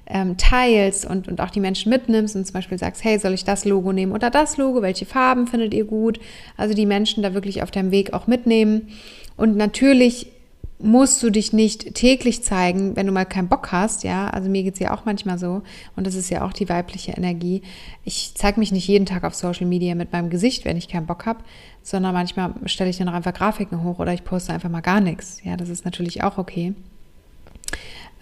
ähm, 0.08 0.38
teilst 0.38 1.06
und, 1.06 1.28
und 1.28 1.42
auch 1.42 1.50
die 1.50 1.60
Menschen 1.60 1.90
mitnimmst 1.90 2.36
und 2.36 2.46
zum 2.46 2.54
Beispiel 2.54 2.78
sagst, 2.78 3.04
hey, 3.04 3.18
soll 3.18 3.34
ich 3.34 3.44
das 3.44 3.66
Logo 3.66 3.92
nehmen 3.92 4.12
oder 4.12 4.30
das 4.30 4.58
Logo? 4.58 4.82
Welche 4.82 5.06
Farben 5.06 5.48
findet 5.48 5.74
ihr 5.74 5.86
gut? 5.86 6.20
Also 6.58 6.74
die 6.74 6.86
Menschen 6.86 7.24
da 7.24 7.34
wirklich 7.34 7.64
auf 7.64 7.72
deinem 7.72 7.92
Weg 7.92 8.14
auch 8.14 8.28
mitnehmen. 8.28 8.90
Und 9.36 9.58
natürlich 9.58 10.28
musst 10.77 11.24
du 11.24 11.29
dich 11.29 11.53
nicht 11.53 11.96
täglich 11.96 12.44
zeigen, 12.44 12.96
wenn 12.96 13.08
du 13.08 13.13
mal 13.13 13.25
keinen 13.25 13.48
Bock 13.48 13.72
hast, 13.72 14.03
ja. 14.03 14.27
Also 14.29 14.50
mir 14.50 14.63
geht 14.63 14.74
es 14.74 14.79
ja 14.79 14.94
auch 14.94 15.05
manchmal 15.05 15.38
so 15.38 15.62
und 15.96 16.05
das 16.05 16.15
ist 16.15 16.29
ja 16.29 16.46
auch 16.46 16.51
die 16.51 16.67
weibliche 16.67 17.13
Energie. 17.13 17.62
Ich 18.03 18.34
zeige 18.36 18.60
mich 18.60 18.72
nicht 18.72 18.88
jeden 18.88 19.05
Tag 19.05 19.24
auf 19.24 19.36
Social 19.36 19.67
Media 19.67 19.96
mit 19.96 20.12
meinem 20.12 20.29
Gesicht, 20.29 20.65
wenn 20.65 20.77
ich 20.77 20.89
keinen 20.89 21.05
Bock 21.05 21.25
habe, 21.25 21.39
sondern 21.82 22.13
manchmal 22.13 22.53
stelle 22.65 22.89
ich 22.89 22.98
dann 22.98 23.08
auch 23.08 23.13
einfach 23.13 23.34
Grafiken 23.34 23.84
hoch 23.84 24.00
oder 24.00 24.13
ich 24.13 24.25
poste 24.25 24.53
einfach 24.53 24.70
mal 24.70 24.82
gar 24.82 25.00
nichts. 25.00 25.41
Ja, 25.44 25.55
das 25.55 25.70
ist 25.70 25.86
natürlich 25.86 26.24
auch 26.24 26.38
okay. 26.38 26.74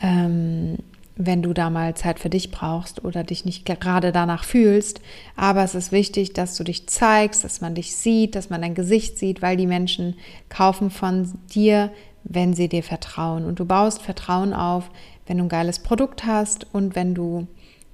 Ähm, 0.01 0.77
wenn 1.15 1.43
du 1.43 1.53
da 1.53 1.69
mal 1.69 1.95
Zeit 1.95 2.19
für 2.19 2.29
dich 2.29 2.51
brauchst 2.51 3.03
oder 3.03 3.24
dich 3.24 3.45
nicht 3.45 3.65
gerade 3.65 4.12
danach 4.12 4.43
fühlst. 4.43 5.00
Aber 5.36 5.63
es 5.63 5.75
ist 5.75 5.91
wichtig, 5.91 6.33
dass 6.33 6.55
du 6.55 6.63
dich 6.63 6.88
zeigst, 6.88 7.43
dass 7.43 7.62
man 7.62 7.75
dich 7.75 7.95
sieht, 7.95 8.36
dass 8.36 8.50
man 8.50 8.62
dein 8.62 8.74
Gesicht 8.74 9.17
sieht, 9.17 9.41
weil 9.41 9.55
die 9.55 9.67
Menschen 9.67 10.15
kaufen 10.50 10.89
von 10.89 11.33
dir, 11.53 11.91
wenn 12.24 12.53
sie 12.53 12.70
dir 12.70 12.84
vertrauen. 12.84 13.46
Und 13.46 13.60
du 13.60 13.65
baust 13.65 14.01
Vertrauen 14.01 14.53
auf, 14.53 14.89
wenn 15.27 15.38
du 15.38 15.44
ein 15.46 15.50
geiles 15.50 15.80
Produkt 15.80 16.25
hast 16.25 16.68
und 16.74 16.96
wenn 16.96 17.13
du 17.13 17.48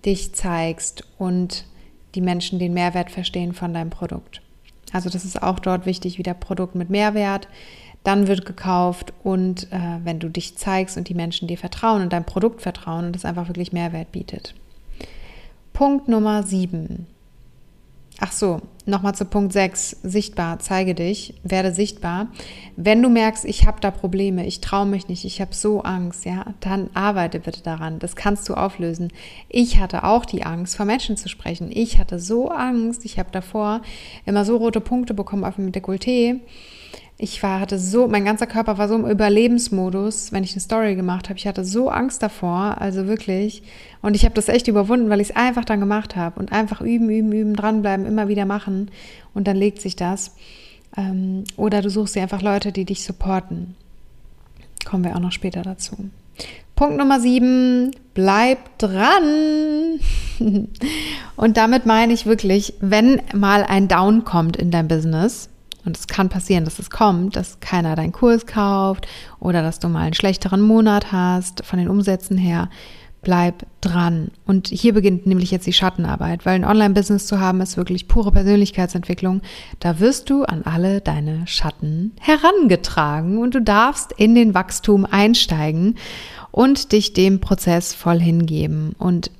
dich 0.05 0.33
zeigst 0.33 1.03
und 1.17 1.65
die 2.15 2.21
Menschen 2.21 2.59
den 2.59 2.73
Mehrwert 2.73 3.11
verstehen 3.11 3.53
von 3.53 3.73
deinem 3.73 3.89
Produkt. 3.89 4.41
Also 4.91 5.09
das 5.09 5.25
ist 5.25 5.41
auch 5.41 5.59
dort 5.59 5.85
wichtig, 5.85 6.17
wieder 6.17 6.33
Produkt 6.33 6.75
mit 6.75 6.89
Mehrwert. 6.89 7.47
Dann 8.03 8.27
wird 8.27 8.45
gekauft 8.45 9.13
und 9.23 9.71
äh, 9.71 9.99
wenn 10.03 10.19
du 10.19 10.29
dich 10.29 10.57
zeigst 10.57 10.97
und 10.97 11.09
die 11.09 11.13
Menschen 11.13 11.47
dir 11.47 11.57
vertrauen 11.57 12.01
und 12.01 12.13
dein 12.13 12.25
Produkt 12.25 12.61
vertrauen 12.61 13.05
und 13.05 13.15
es 13.15 13.25
einfach 13.25 13.47
wirklich 13.49 13.73
Mehrwert 13.73 14.11
bietet. 14.11 14.55
Punkt 15.73 16.07
Nummer 16.07 16.43
sieben. 16.43 17.07
Ach 18.21 18.33
so, 18.33 18.59
nochmal 18.85 19.15
zu 19.15 19.23
Punkt 19.23 19.53
6, 19.53 19.97
sichtbar, 20.03 20.59
zeige 20.59 20.93
dich, 20.93 21.35
werde 21.43 21.73
sichtbar. 21.73 22.27
Wenn 22.75 23.01
du 23.01 23.07
merkst, 23.07 23.45
ich 23.45 23.65
habe 23.65 23.79
da 23.79 23.91
Probleme, 23.91 24.45
ich 24.45 24.59
traue 24.59 24.85
mich 24.85 25.07
nicht, 25.07 25.23
ich 25.23 25.39
habe 25.39 25.55
so 25.55 25.83
Angst, 25.83 26.25
ja, 26.25 26.53
dann 26.59 26.89
arbeite 26.93 27.39
bitte 27.39 27.63
daran. 27.63 27.99
Das 27.99 28.17
kannst 28.17 28.49
du 28.49 28.55
auflösen. 28.55 29.13
Ich 29.47 29.79
hatte 29.79 30.03
auch 30.03 30.25
die 30.25 30.43
Angst, 30.43 30.75
vor 30.75 30.85
Menschen 30.85 31.15
zu 31.15 31.29
sprechen. 31.29 31.69
Ich 31.71 31.97
hatte 31.97 32.19
so 32.19 32.49
Angst, 32.49 33.05
ich 33.05 33.19
habe 33.19 33.29
davor 33.31 33.81
immer 34.25 34.43
so 34.43 34.57
rote 34.57 34.81
Punkte 34.81 35.13
bekommen 35.13 35.45
auf 35.45 35.55
dem 35.55 35.71
Dekolleté 35.71 36.41
ich 37.21 37.43
war, 37.43 37.59
hatte 37.59 37.77
so, 37.77 38.07
mein 38.07 38.23
ganzer 38.23 38.47
Körper 38.47 38.77
war 38.77 38.87
so 38.87 38.95
im 38.95 39.05
Überlebensmodus, 39.05 40.31
wenn 40.31 40.45
ich 40.45 40.53
eine 40.53 40.61
Story 40.61 40.95
gemacht 40.95 41.27
habe. 41.27 41.37
Ich 41.37 41.47
hatte 41.47 41.65
so 41.65 41.89
Angst 41.89 42.23
davor, 42.23 42.77
also 42.79 43.07
wirklich. 43.07 43.61
Und 44.01 44.15
ich 44.15 44.23
habe 44.23 44.33
das 44.35 44.47
echt 44.47 44.69
überwunden, 44.69 45.09
weil 45.09 45.19
ich 45.19 45.31
es 45.31 45.35
einfach 45.35 45.65
dann 45.65 45.81
gemacht 45.81 46.15
habe. 46.15 46.39
Und 46.39 46.53
einfach 46.53 46.79
üben, 46.79 47.09
üben, 47.09 47.33
üben, 47.33 47.55
dranbleiben, 47.55 48.05
immer 48.05 48.29
wieder 48.29 48.45
machen. 48.45 48.89
Und 49.33 49.47
dann 49.49 49.57
legt 49.57 49.81
sich 49.81 49.97
das. 49.97 50.33
Ähm, 50.95 51.43
oder 51.57 51.81
du 51.81 51.89
suchst 51.89 52.15
dir 52.15 52.21
einfach 52.21 52.41
Leute, 52.41 52.71
die 52.71 52.85
dich 52.85 53.03
supporten. 53.03 53.75
Kommen 54.85 55.03
wir 55.03 55.13
auch 55.13 55.19
noch 55.19 55.33
später 55.33 55.61
dazu. 55.61 55.97
Punkt 56.77 56.97
Nummer 56.97 57.19
sieben, 57.19 57.91
bleib 58.13 58.77
dran. 58.77 59.99
Und 61.35 61.57
damit 61.57 61.85
meine 61.85 62.13
ich 62.13 62.25
wirklich, 62.25 62.75
wenn 62.79 63.21
mal 63.33 63.65
ein 63.65 63.89
Down 63.89 64.23
kommt 64.23 64.55
in 64.55 64.71
dein 64.71 64.87
Business, 64.87 65.49
und 65.89 65.97
es 65.97 66.05
kann 66.05 66.29
passieren, 66.29 66.65
dass 66.65 66.77
es 66.77 66.91
kommt, 66.91 67.35
dass 67.35 67.59
keiner 67.61 67.95
deinen 67.95 68.11
Kurs 68.11 68.45
kauft 68.45 69.07
oder 69.39 69.63
dass 69.63 69.79
du 69.79 69.89
mal 69.89 70.01
einen 70.01 70.13
schlechteren 70.13 70.61
Monat 70.61 71.11
hast 71.11 71.65
von 71.65 71.79
den 71.79 71.89
Umsätzen 71.89 72.37
her. 72.37 72.69
Bleib 73.23 73.65
dran. 73.81 74.29
Und 74.45 74.67
hier 74.67 74.93
beginnt 74.93 75.25
nämlich 75.25 75.49
jetzt 75.49 75.65
die 75.65 75.73
Schattenarbeit, 75.73 76.45
weil 76.45 76.53
ein 76.53 76.63
Online-Business 76.63 77.25
zu 77.25 77.39
haben 77.39 77.59
ist 77.59 77.75
wirklich 77.75 78.07
pure 78.07 78.31
Persönlichkeitsentwicklung. 78.31 79.41
Da 79.79 79.99
wirst 79.99 80.29
du 80.29 80.43
an 80.43 80.61
alle 80.63 81.01
deine 81.01 81.47
Schatten 81.47 82.13
herangetragen 82.21 83.39
und 83.39 83.55
du 83.55 83.61
darfst 83.61 84.11
in 84.15 84.35
den 84.35 84.53
Wachstum 84.53 85.07
einsteigen 85.09 85.95
und 86.51 86.91
dich 86.91 87.13
dem 87.13 87.39
Prozess 87.39 87.95
voll 87.95 88.19
hingeben. 88.19 88.93
Und 88.99 89.31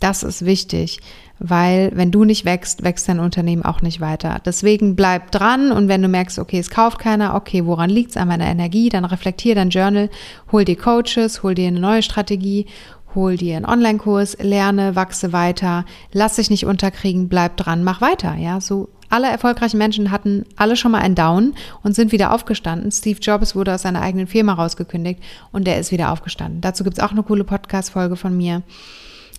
das 0.00 0.24
ist 0.24 0.44
wichtig 0.44 0.98
weil 1.38 1.90
wenn 1.94 2.10
du 2.10 2.24
nicht 2.24 2.44
wächst, 2.44 2.84
wächst 2.84 3.08
dein 3.08 3.20
Unternehmen 3.20 3.64
auch 3.64 3.82
nicht 3.82 4.00
weiter. 4.00 4.40
Deswegen 4.44 4.96
bleib 4.96 5.30
dran 5.30 5.72
und 5.72 5.88
wenn 5.88 6.02
du 6.02 6.08
merkst, 6.08 6.38
okay, 6.38 6.58
es 6.58 6.70
kauft 6.70 6.98
keiner, 6.98 7.34
okay, 7.34 7.66
woran 7.66 7.90
liegt 7.90 8.10
es 8.10 8.16
an 8.16 8.28
meiner 8.28 8.46
Energie, 8.46 8.88
dann 8.88 9.04
reflektier 9.04 9.54
dein 9.54 9.70
Journal, 9.70 10.10
hol 10.52 10.64
dir 10.64 10.76
Coaches, 10.76 11.42
hol 11.42 11.54
dir 11.54 11.68
eine 11.68 11.80
neue 11.80 12.02
Strategie, 12.02 12.66
hol 13.14 13.36
dir 13.36 13.56
einen 13.56 13.66
Online-Kurs, 13.66 14.38
lerne, 14.40 14.96
wachse 14.96 15.32
weiter, 15.32 15.84
lass 16.12 16.36
dich 16.36 16.50
nicht 16.50 16.66
unterkriegen, 16.66 17.28
bleib 17.28 17.56
dran, 17.56 17.84
mach 17.84 18.00
weiter, 18.00 18.34
ja, 18.36 18.60
so 18.60 18.88
alle 19.10 19.28
erfolgreichen 19.28 19.78
Menschen 19.78 20.10
hatten 20.10 20.44
alle 20.56 20.76
schon 20.76 20.90
mal 20.90 20.98
einen 20.98 21.14
Down 21.14 21.54
und 21.82 21.94
sind 21.94 22.10
wieder 22.10 22.32
aufgestanden. 22.32 22.90
Steve 22.90 23.20
Jobs 23.20 23.54
wurde 23.54 23.74
aus 23.74 23.82
seiner 23.82 24.00
eigenen 24.00 24.26
Firma 24.26 24.54
rausgekündigt 24.54 25.22
und 25.52 25.66
der 25.66 25.78
ist 25.78 25.92
wieder 25.92 26.10
aufgestanden. 26.10 26.60
Dazu 26.60 26.82
gibt 26.82 26.98
es 26.98 27.04
auch 27.04 27.12
eine 27.12 27.22
coole 27.22 27.44
Podcast-Folge 27.44 28.16
von 28.16 28.36
mir, 28.36 28.62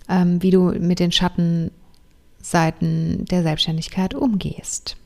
ähm, 0.07 0.41
wie 0.41 0.51
du 0.51 0.71
mit 0.79 0.99
den 0.99 1.11
Schatten 1.11 1.71
Seiten 2.51 3.25
der 3.25 3.43
Selbstständigkeit 3.43 4.13
umgehst. 4.13 4.97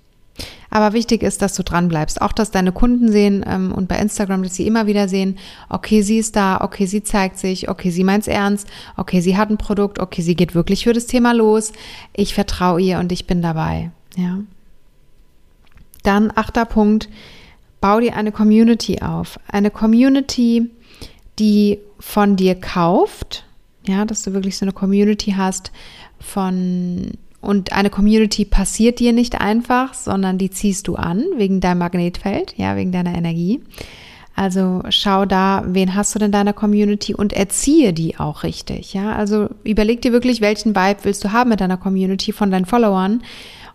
Aber 0.69 0.93
wichtig 0.93 1.23
ist, 1.23 1.41
dass 1.41 1.55
du 1.55 1.63
dran 1.63 1.87
bleibst. 1.87 2.21
Auch, 2.21 2.31
dass 2.31 2.51
deine 2.51 2.71
Kunden 2.71 3.11
sehen 3.11 3.43
ähm, 3.47 3.71
und 3.71 3.87
bei 3.87 3.97
Instagram, 3.97 4.43
dass 4.43 4.55
sie 4.55 4.67
immer 4.67 4.87
wieder 4.87 5.07
sehen, 5.07 5.37
okay, 5.69 6.01
sie 6.01 6.17
ist 6.17 6.35
da, 6.35 6.61
okay, 6.61 6.85
sie 6.85 7.03
zeigt 7.03 7.37
sich, 7.37 7.69
okay, 7.69 7.89
sie 7.89 8.03
meint's 8.03 8.27
ernst, 8.27 8.67
okay, 8.95 9.21
sie 9.21 9.37
hat 9.37 9.49
ein 9.49 9.57
Produkt, 9.57 9.99
okay, 9.99 10.21
sie 10.21 10.35
geht 10.35 10.55
wirklich 10.55 10.83
für 10.83 10.93
das 10.93 11.07
Thema 11.07 11.33
los. 11.33 11.73
Ich 12.13 12.33
vertraue 12.33 12.81
ihr 12.81 12.99
und 12.99 13.11
ich 13.11 13.25
bin 13.25 13.41
dabei. 13.41 13.91
Ja. 14.15 14.39
Dann 16.03 16.31
achter 16.35 16.65
Punkt, 16.65 17.09
bau 17.81 17.99
dir 17.99 18.15
eine 18.15 18.31
Community 18.31 19.01
auf. 19.01 19.39
Eine 19.47 19.71
Community, 19.71 20.69
die 21.39 21.79
von 21.99 22.35
dir 22.35 22.55
kauft, 22.55 23.45
ja, 23.85 24.05
dass 24.05 24.23
du 24.23 24.33
wirklich 24.33 24.57
so 24.57 24.65
eine 24.65 24.73
Community 24.73 25.33
hast 25.35 25.71
von 26.19 27.11
und 27.41 27.71
eine 27.71 27.89
Community 27.89 28.45
passiert 28.45 28.99
dir 28.99 29.13
nicht 29.13 29.39
einfach, 29.39 29.93
sondern 29.93 30.37
die 30.37 30.49
ziehst 30.49 30.87
du 30.87 30.95
an 30.95 31.23
wegen 31.37 31.61
deinem 31.61 31.79
Magnetfeld, 31.79 32.53
ja, 32.57 32.75
wegen 32.75 32.91
deiner 32.91 33.15
Energie. 33.15 33.61
Also 34.35 34.83
schau 34.89 35.25
da, 35.25 35.63
wen 35.67 35.95
hast 35.95 36.15
du 36.15 36.19
denn 36.19 36.27
in 36.27 36.31
deiner 36.31 36.53
Community 36.53 37.13
und 37.13 37.33
erziehe 37.33 37.91
die 37.91 38.17
auch 38.17 38.43
richtig, 38.43 38.93
ja. 38.93 39.13
Also 39.13 39.49
überleg 39.63 40.01
dir 40.01 40.11
wirklich, 40.11 40.41
welchen 40.41 40.75
Vibe 40.75 40.99
willst 41.03 41.23
du 41.23 41.31
haben 41.31 41.49
mit 41.49 41.61
deiner 41.61 41.77
Community 41.77 42.31
von 42.31 42.51
deinen 42.51 42.65
Followern 42.65 43.21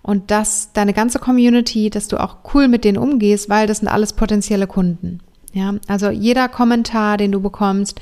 und 0.02 0.30
dass 0.30 0.73
deine 0.73 0.92
ganze 0.92 1.18
Community, 1.18 1.90
dass 1.90 2.09
du 2.09 2.18
auch 2.18 2.37
cool 2.54 2.68
mit 2.68 2.85
denen 2.85 2.99
umgehst, 2.99 3.49
weil 3.49 3.66
das 3.66 3.78
sind 3.78 3.88
alles 3.88 4.14
potenzielle 4.14 4.66
Kunden, 4.66 5.21
ja. 5.52 5.75
Also 5.87 6.11
jeder 6.11 6.49
Kommentar, 6.49 7.16
den 7.16 7.33
du 7.33 7.40
bekommst, 7.40 8.00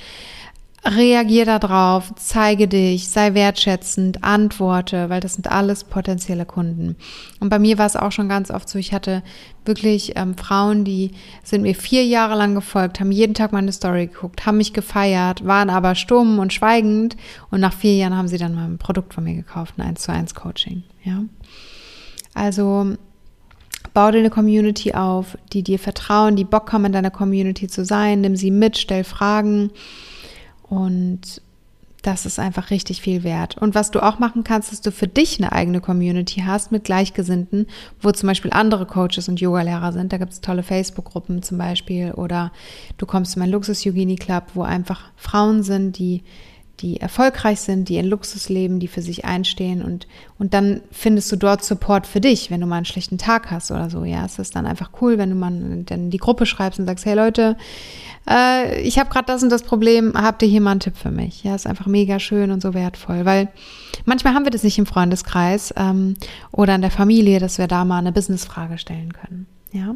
Reagier 0.84 1.44
darauf, 1.44 2.12
zeige 2.16 2.66
dich, 2.66 3.08
sei 3.08 3.34
wertschätzend, 3.34 4.24
antworte, 4.24 5.08
weil 5.10 5.20
das 5.20 5.34
sind 5.34 5.48
alles 5.48 5.84
potenzielle 5.84 6.44
Kunden. 6.44 6.96
Und 7.38 7.50
bei 7.50 7.60
mir 7.60 7.78
war 7.78 7.86
es 7.86 7.94
auch 7.94 8.10
schon 8.10 8.28
ganz 8.28 8.50
oft 8.50 8.68
so, 8.68 8.80
ich 8.80 8.92
hatte 8.92 9.22
wirklich 9.64 10.16
ähm, 10.16 10.36
Frauen, 10.36 10.84
die 10.84 11.12
sind 11.44 11.62
mir 11.62 11.76
vier 11.76 12.04
Jahre 12.04 12.34
lang 12.34 12.56
gefolgt, 12.56 12.98
haben 12.98 13.12
jeden 13.12 13.34
Tag 13.34 13.52
meine 13.52 13.70
Story 13.70 14.08
geguckt, 14.08 14.44
haben 14.44 14.56
mich 14.56 14.72
gefeiert, 14.72 15.46
waren 15.46 15.70
aber 15.70 15.94
stumm 15.94 16.40
und 16.40 16.52
schweigend 16.52 17.16
und 17.52 17.60
nach 17.60 17.74
vier 17.74 17.94
Jahren 17.94 18.16
haben 18.16 18.26
sie 18.26 18.38
dann 18.38 18.54
mal 18.54 18.64
ein 18.64 18.78
Produkt 18.78 19.14
von 19.14 19.22
mir 19.22 19.34
gekauft, 19.34 19.74
ein 19.78 19.86
1 19.86 20.00
zu 20.00 20.12
1 20.12 20.34
Coaching, 20.34 20.82
ja. 21.04 21.22
Also, 22.34 22.96
Bau 23.94 24.10
dir 24.10 24.20
eine 24.20 24.30
Community 24.30 24.94
auf, 24.94 25.36
die 25.52 25.62
dir 25.62 25.78
vertrauen, 25.78 26.34
die 26.34 26.44
Bock 26.44 26.72
haben, 26.72 26.86
in 26.86 26.92
deiner 26.92 27.10
Community 27.10 27.68
zu 27.68 27.84
sein. 27.84 28.22
Nimm 28.22 28.36
sie 28.36 28.50
mit, 28.50 28.78
stell 28.78 29.04
Fragen 29.04 29.70
und 30.72 31.42
das 32.00 32.24
ist 32.24 32.38
einfach 32.38 32.70
richtig 32.70 33.02
viel 33.02 33.24
wert. 33.24 33.58
Und 33.58 33.74
was 33.74 33.90
du 33.90 34.00
auch 34.00 34.18
machen 34.18 34.42
kannst, 34.42 34.72
dass 34.72 34.80
du 34.80 34.90
für 34.90 35.06
dich 35.06 35.38
eine 35.38 35.52
eigene 35.52 35.82
Community 35.82 36.44
hast 36.46 36.72
mit 36.72 36.84
Gleichgesinnten, 36.84 37.66
wo 38.00 38.10
zum 38.10 38.26
Beispiel 38.26 38.52
andere 38.54 38.86
Coaches 38.86 39.28
und 39.28 39.38
Yogalehrer 39.38 39.92
sind. 39.92 40.14
Da 40.14 40.16
gibt 40.16 40.32
es 40.32 40.40
tolle 40.40 40.62
Facebook-Gruppen 40.62 41.42
zum 41.42 41.58
Beispiel. 41.58 42.12
Oder 42.12 42.52
du 42.96 43.04
kommst 43.04 43.36
in 43.36 43.40
meinen 43.40 43.52
Luxus-Yogini 43.52 44.16
Club, 44.16 44.44
wo 44.54 44.62
einfach 44.62 45.10
Frauen 45.14 45.62
sind, 45.62 45.98
die 45.98 46.22
die 46.80 47.00
erfolgreich 47.00 47.60
sind, 47.60 47.88
die 47.88 47.96
in 47.96 48.06
Luxus 48.06 48.48
leben, 48.48 48.80
die 48.80 48.88
für 48.88 49.02
sich 49.02 49.24
einstehen 49.24 49.82
und, 49.82 50.06
und 50.38 50.52
dann 50.54 50.80
findest 50.90 51.30
du 51.30 51.36
dort 51.36 51.64
Support 51.64 52.06
für 52.06 52.20
dich, 52.20 52.50
wenn 52.50 52.60
du 52.60 52.66
mal 52.66 52.76
einen 52.76 52.84
schlechten 52.84 53.18
Tag 53.18 53.50
hast 53.50 53.70
oder 53.70 53.88
so. 53.88 54.04
Ja, 54.04 54.24
es 54.24 54.38
ist 54.38 54.56
dann 54.56 54.66
einfach 54.66 54.90
cool, 55.00 55.18
wenn 55.18 55.30
du 55.30 55.36
mal 55.36 55.52
dann 55.86 56.10
die 56.10 56.18
Gruppe 56.18 56.46
schreibst 56.46 56.80
und 56.80 56.86
sagst, 56.86 57.04
hey 57.04 57.14
Leute, 57.14 57.56
äh, 58.28 58.80
ich 58.80 58.98
habe 58.98 59.10
gerade 59.10 59.26
das 59.26 59.42
und 59.42 59.50
das 59.50 59.62
Problem, 59.62 60.12
habt 60.14 60.42
ihr 60.42 60.48
hier 60.48 60.60
mal 60.60 60.72
einen 60.72 60.80
Tipp 60.80 60.96
für 60.96 61.10
mich? 61.10 61.44
Ja, 61.44 61.54
ist 61.54 61.66
einfach 61.66 61.86
mega 61.86 62.18
schön 62.18 62.50
und 62.50 62.62
so 62.62 62.74
wertvoll, 62.74 63.24
weil 63.24 63.48
manchmal 64.04 64.34
haben 64.34 64.44
wir 64.44 64.50
das 64.50 64.64
nicht 64.64 64.78
im 64.78 64.86
Freundeskreis 64.86 65.72
ähm, 65.76 66.14
oder 66.50 66.74
in 66.74 66.82
der 66.82 66.90
Familie, 66.90 67.38
dass 67.38 67.58
wir 67.58 67.68
da 67.68 67.84
mal 67.84 67.98
eine 67.98 68.12
Businessfrage 68.12 68.78
stellen 68.78 69.12
können. 69.12 69.46
Ja. 69.72 69.94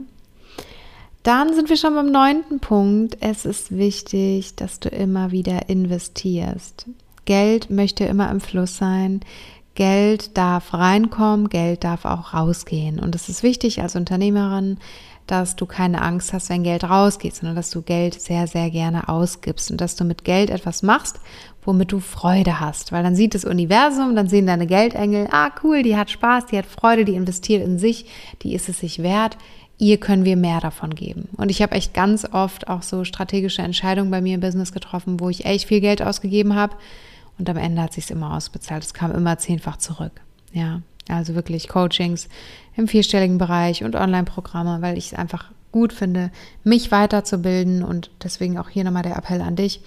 Dann 1.27 1.53
sind 1.55 1.71
wir 1.71 1.77
schon 1.77 1.97
beim 1.97 2.13
neunten 2.13 2.61
Punkt. 2.61 3.17
Es 3.19 3.47
ist 3.47 3.77
wichtig, 3.77 4.55
dass 4.55 4.79
du 4.79 4.89
immer 4.91 5.33
wieder 5.33 5.69
investierst. 5.69 6.87
Geld 7.25 7.69
möchte 7.69 8.05
immer 8.05 8.31
im 8.31 8.41
Fluss 8.41 8.77
sein. 8.77 9.23
Geld 9.75 10.37
darf 10.39 10.73
reinkommen, 10.73 11.49
Geld 11.49 11.83
darf 11.83 12.05
auch 12.05 12.33
rausgehen. 12.33 13.01
Und 13.01 13.17
es 13.17 13.29
ist 13.29 13.43
wichtig 13.43 13.83
als 13.83 13.97
Unternehmerin, 13.97 14.79
dass 15.27 15.57
du 15.57 15.67
keine 15.67 16.01
Angst 16.01 16.33
hast, 16.33 16.49
wenn 16.49 16.63
Geld 16.63 16.85
rausgeht, 16.85 17.35
sondern 17.35 17.57
dass 17.57 17.71
du 17.71 17.83
Geld 17.83 18.21
sehr, 18.21 18.47
sehr 18.47 18.71
gerne 18.71 19.09
ausgibst 19.09 19.73
und 19.73 19.81
dass 19.81 19.97
du 19.97 20.05
mit 20.05 20.23
Geld 20.23 20.49
etwas 20.49 20.85
machst, 20.85 21.19
womit 21.65 21.91
du 21.91 21.99
Freude 21.99 22.61
hast. 22.61 22.93
Weil 22.93 23.03
dann 23.03 23.17
sieht 23.17 23.35
das 23.35 23.45
Universum, 23.45 24.15
dann 24.15 24.29
sehen 24.29 24.47
deine 24.47 24.69
Geldengel, 24.69 25.27
ah 25.33 25.51
cool, 25.65 25.83
die 25.83 25.97
hat 25.97 26.09
Spaß, 26.09 26.47
die 26.47 26.59
hat 26.59 26.67
Freude, 26.67 27.05
die 27.05 27.17
investiert 27.17 27.67
in 27.67 27.81
sich, 27.81 28.07
die 28.43 28.55
ist 28.55 28.69
es 28.69 28.79
sich 28.79 29.03
wert. 29.03 29.37
Ihr 29.79 29.99
können 29.99 30.25
wir 30.25 30.37
mehr 30.37 30.61
davon 30.61 30.95
geben. 30.95 31.29
Und 31.37 31.51
ich 31.51 31.61
habe 31.61 31.75
echt 31.75 31.93
ganz 31.93 32.25
oft 32.25 32.69
auch 32.69 32.83
so 32.83 33.05
strategische 33.05 33.63
Entscheidungen 33.63 34.11
bei 34.11 34.23
mir 34.23 34.35
im 34.35 34.41
Business 34.41 34.73
getroffen, 34.73 35.21
wo 35.21 35.29
ich 35.29 35.45
echt 35.45 35.69
viel 35.69 35.81
Geld 35.81 36.01
ausgegeben 36.01 36.55
habe. 36.55 36.77
Und 37.39 37.51
am 37.51 37.59
Ende 37.59 37.83
hat 37.83 37.93
sich 37.93 38.11
immer 38.11 38.35
ausbezahlt. 38.35 38.83
Es 38.83 38.95
kam 38.95 39.13
immer 39.13 39.37
zehnfach 39.37 39.77
zurück. 39.77 40.13
Ja, 40.53 40.81
also 41.09 41.35
wirklich 41.35 41.69
Coachings 41.69 42.29
im 42.77 42.89
vierstelligen 42.89 43.37
Bereich 43.37 43.85
und 43.85 43.95
Online-Programme, 43.95 44.81
weil 44.81 44.97
ich 44.97 45.13
es 45.13 45.19
einfach 45.19 45.51
gut 45.73 45.93
finde, 45.93 46.31
mich 46.65 46.91
weiterzubilden 46.91 47.83
und 47.83 48.11
deswegen 48.23 48.57
auch 48.57 48.71
hier 48.71 48.85
nochmal 48.85 49.03
der 49.03 49.17
Appell 49.17 49.43
an 49.43 49.57
dich. 49.57 49.83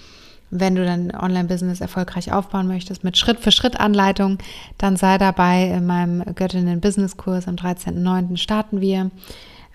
Wenn 0.51 0.75
du 0.75 0.83
dein 0.83 1.15
Online-Business 1.15 1.81
erfolgreich 1.81 2.31
aufbauen 2.31 2.67
möchtest 2.67 3.03
mit 3.03 3.17
Schritt-für-Schritt-Anleitung, 3.17 4.37
dann 4.77 4.97
sei 4.97 5.17
dabei 5.17 5.65
in 5.65 5.85
meinem 5.85 6.23
Göttinnen-Business-Kurs 6.35 7.47
am 7.47 7.55
13.09. 7.55 8.37
starten 8.37 8.81
wir. 8.81 9.09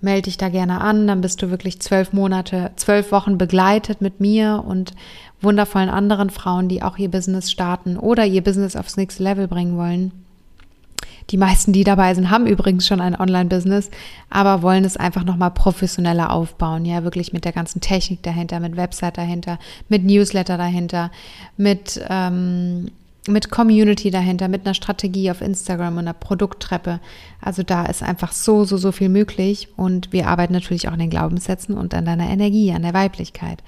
Melde 0.04 0.22
dich 0.22 0.36
da 0.36 0.50
gerne 0.50 0.80
an, 0.82 1.06
dann 1.06 1.22
bist 1.22 1.42
du 1.42 1.50
wirklich 1.50 1.80
zwölf 1.80 2.12
Monate, 2.12 2.70
zwölf 2.76 3.10
Wochen 3.10 3.38
begleitet 3.38 4.00
mit 4.00 4.20
mir 4.20 4.62
und 4.66 4.92
wundervollen 5.40 5.88
anderen 5.88 6.30
Frauen, 6.30 6.68
die 6.68 6.82
auch 6.82 6.98
ihr 6.98 7.10
Business 7.10 7.50
starten 7.50 7.96
oder 7.96 8.24
ihr 8.26 8.44
Business 8.44 8.76
aufs 8.76 8.96
nächste 8.96 9.22
Level 9.22 9.48
bringen 9.48 9.76
wollen. 9.76 10.12
Die 11.30 11.38
meisten, 11.38 11.72
die 11.72 11.84
dabei 11.84 12.14
sind, 12.14 12.28
haben 12.28 12.46
übrigens 12.46 12.86
schon 12.86 13.00
ein 13.00 13.18
Online-Business, 13.18 13.90
aber 14.28 14.60
wollen 14.60 14.84
es 14.84 14.98
einfach 14.98 15.24
nochmal 15.24 15.52
professioneller 15.52 16.30
aufbauen. 16.30 16.84
Ja, 16.84 17.02
wirklich 17.02 17.32
mit 17.32 17.46
der 17.46 17.52
ganzen 17.52 17.80
Technik 17.80 18.22
dahinter, 18.22 18.60
mit 18.60 18.76
Website 18.76 19.16
dahinter, 19.16 19.58
mit 19.88 20.04
Newsletter 20.04 20.58
dahinter, 20.58 21.10
mit, 21.56 21.98
ähm, 22.10 22.90
mit 23.26 23.50
Community 23.50 24.10
dahinter, 24.10 24.48
mit 24.48 24.66
einer 24.66 24.74
Strategie 24.74 25.30
auf 25.30 25.40
Instagram 25.40 25.94
und 25.94 26.00
einer 26.00 26.12
Produkttreppe. 26.12 27.00
Also 27.40 27.62
da 27.62 27.86
ist 27.86 28.02
einfach 28.02 28.32
so, 28.32 28.64
so, 28.64 28.76
so 28.76 28.92
viel 28.92 29.08
möglich. 29.08 29.68
Und 29.76 30.12
wir 30.12 30.28
arbeiten 30.28 30.52
natürlich 30.52 30.88
auch 30.88 30.92
an 30.92 30.98
den 30.98 31.10
Glaubenssätzen 31.10 31.76
und 31.76 31.94
an 31.94 32.04
deiner 32.04 32.28
Energie, 32.28 32.72
an 32.72 32.82
der 32.82 32.94
Weiblichkeit. 32.94 33.62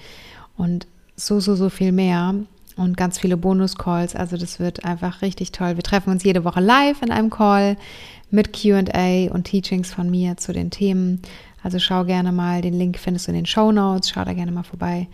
Und 0.56 0.86
so, 1.16 1.40
so, 1.40 1.54
so 1.54 1.70
viel 1.70 1.92
mehr 1.92 2.34
und 2.76 2.96
ganz 2.96 3.18
viele 3.18 3.38
Bonus-Calls. 3.38 4.14
Also 4.14 4.36
das 4.36 4.60
wird 4.60 4.84
einfach 4.84 5.22
richtig 5.22 5.52
toll. 5.52 5.76
Wir 5.76 5.82
treffen 5.82 6.10
uns 6.10 6.24
jede 6.24 6.44
Woche 6.44 6.60
live 6.60 7.00
in 7.00 7.10
einem 7.10 7.30
Call 7.30 7.76
mit 8.30 8.52
QA 8.52 9.30
und 9.32 9.44
Teachings 9.44 9.92
von 9.92 10.10
mir 10.10 10.36
zu 10.36 10.52
den 10.52 10.70
Themen. 10.70 11.22
Also 11.62 11.78
schau 11.78 12.04
gerne 12.04 12.32
mal, 12.32 12.60
den 12.60 12.74
Link 12.74 12.98
findest 12.98 13.26
du 13.26 13.32
in 13.32 13.36
den 13.36 13.46
Show 13.46 13.72
Notes, 13.72 14.10
schau 14.10 14.24
da 14.24 14.34
gerne 14.34 14.52
mal 14.52 14.62
vorbei. 14.62 15.08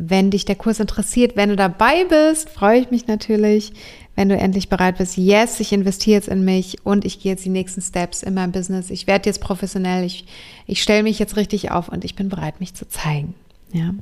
Wenn 0.00 0.30
dich 0.30 0.44
der 0.44 0.54
Kurs 0.54 0.78
interessiert, 0.78 1.34
wenn 1.34 1.48
du 1.48 1.56
dabei 1.56 2.04
bist, 2.04 2.50
freue 2.50 2.78
ich 2.78 2.92
mich 2.92 3.08
natürlich, 3.08 3.72
wenn 4.14 4.28
du 4.28 4.36
endlich 4.36 4.68
bereit 4.68 4.98
bist. 4.98 5.16
Yes, 5.16 5.58
ich 5.58 5.72
investiere 5.72 6.14
jetzt 6.14 6.28
in 6.28 6.44
mich 6.44 6.86
und 6.86 7.04
ich 7.04 7.18
gehe 7.18 7.32
jetzt 7.32 7.44
die 7.44 7.50
nächsten 7.50 7.82
Steps 7.82 8.22
in 8.22 8.32
meinem 8.32 8.52
Business. 8.52 8.90
Ich 8.90 9.08
werde 9.08 9.28
jetzt 9.28 9.40
professionell, 9.40 10.04
ich, 10.04 10.24
ich 10.66 10.82
stelle 10.82 11.02
mich 11.02 11.18
jetzt 11.18 11.36
richtig 11.36 11.72
auf 11.72 11.88
und 11.88 12.04
ich 12.04 12.14
bin 12.14 12.28
bereit, 12.28 12.60
mich 12.60 12.74
zu 12.74 12.88
zeigen. 12.88 13.34
Ja. 13.72 13.92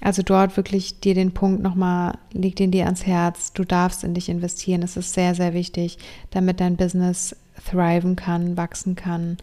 Also 0.00 0.22
dort 0.22 0.56
wirklich 0.56 0.98
dir 0.98 1.14
den 1.14 1.30
Punkt 1.30 1.62
nochmal, 1.62 2.18
leg 2.32 2.56
den 2.56 2.72
dir 2.72 2.86
ans 2.86 3.06
Herz, 3.06 3.52
du 3.52 3.64
darfst 3.64 4.02
in 4.02 4.14
dich 4.14 4.28
investieren. 4.28 4.82
Es 4.82 4.96
ist 4.96 5.14
sehr, 5.14 5.36
sehr 5.36 5.54
wichtig, 5.54 5.98
damit 6.30 6.58
dein 6.58 6.76
Business 6.76 7.36
thriven 7.70 8.16
kann, 8.16 8.56
wachsen 8.56 8.96
kann. 8.96 9.36